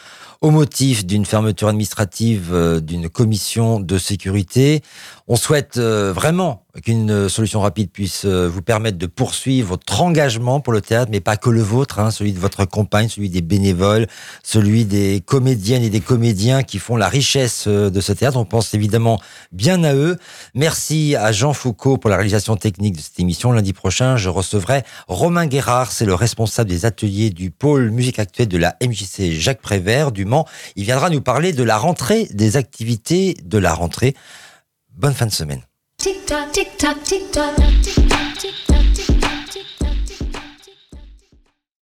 au 0.43 0.51
motif 0.51 1.07
d'une 1.07 1.25
fermeture 1.25 1.69
administrative 1.69 2.51
euh, 2.53 2.81
d'une 2.81 3.09
commission 3.09 3.79
de 3.79 3.97
sécurité. 3.97 4.83
On 5.29 5.37
souhaite 5.37 5.79
euh, 5.79 6.13
vraiment 6.13 6.65
qu'une 6.81 7.11
euh, 7.11 7.29
solution 7.29 7.61
rapide 7.61 7.91
puisse 7.91 8.25
euh, 8.25 8.49
vous 8.49 8.63
permettre 8.63 8.97
de 8.97 9.07
poursuivre 9.07 9.69
votre 9.69 10.01
engagement 10.01 10.61
pour 10.61 10.73
le 10.73 10.81
théâtre, 10.81 11.11
mais 11.11 11.21
pas 11.21 11.37
que 11.37 11.51
le 11.51 11.61
vôtre, 11.61 11.99
hein, 11.99 12.11
celui 12.11 12.33
de 12.33 12.39
votre 12.39 12.65
compagne, 12.65 13.09
celui 13.09 13.29
des 13.29 13.43
bénévoles, 13.43 14.07
celui 14.43 14.87
des 14.87 15.23
comédiennes 15.25 15.83
et 15.83 15.91
des 15.91 16.01
comédiens 16.01 16.63
qui 16.63 16.79
font 16.79 16.97
la 16.97 17.09
richesse 17.09 17.65
euh, 17.67 17.91
de 17.91 18.01
ce 18.01 18.13
théâtre. 18.13 18.39
On 18.39 18.47
pense 18.47 18.73
évidemment 18.73 19.21
bien 19.53 19.85
à 19.85 19.95
eux. 19.95 20.17
Merci 20.55 21.15
à 21.15 21.31
Jean 21.31 21.53
Foucault 21.53 21.99
pour 21.99 22.09
la 22.09 22.17
réalisation 22.17 22.57
technique 22.57 22.97
de 22.97 23.01
cette 23.03 23.21
émission. 23.21 23.53
Lundi 23.53 23.75
prochain, 23.75 24.17
je 24.17 24.31
recevrai 24.31 24.83
Romain 25.09 25.47
Guérard, 25.47 25.93
c'est 25.93 26.07
le 26.07 26.15
responsable 26.15 26.71
des 26.71 26.87
ateliers 26.87 27.29
du 27.29 27.51
pôle 27.51 27.91
musique 27.91 28.19
actuelle 28.19 28.49
de 28.49 28.59
la 28.59 28.77
MJC 28.83 29.33
Jacques 29.33 29.61
Prévert 29.61 30.11
du 30.11 30.25
Mans. 30.25 30.47
Il 30.77 30.85
viendra 30.85 31.11
nous 31.11 31.21
parler 31.21 31.53
de 31.53 31.63
la 31.63 31.77
rentrée, 31.77 32.29
des 32.33 32.57
activités 32.57 33.37
de 33.45 33.59
la 33.59 33.75
rentrée. 33.75 34.15
Bonne 34.97 35.15
fin 35.15 35.27
de 35.27 35.33
semaine. 35.33 35.61
Tick 36.03 36.27
tock, 36.27 36.53
tick 36.53 36.77
tock, 36.79 37.05
tick 37.05 37.31
tock, 37.31 37.57
tick 37.81 37.95
tock, 38.09 38.37
tick 38.37 38.55
tock. 38.67 38.82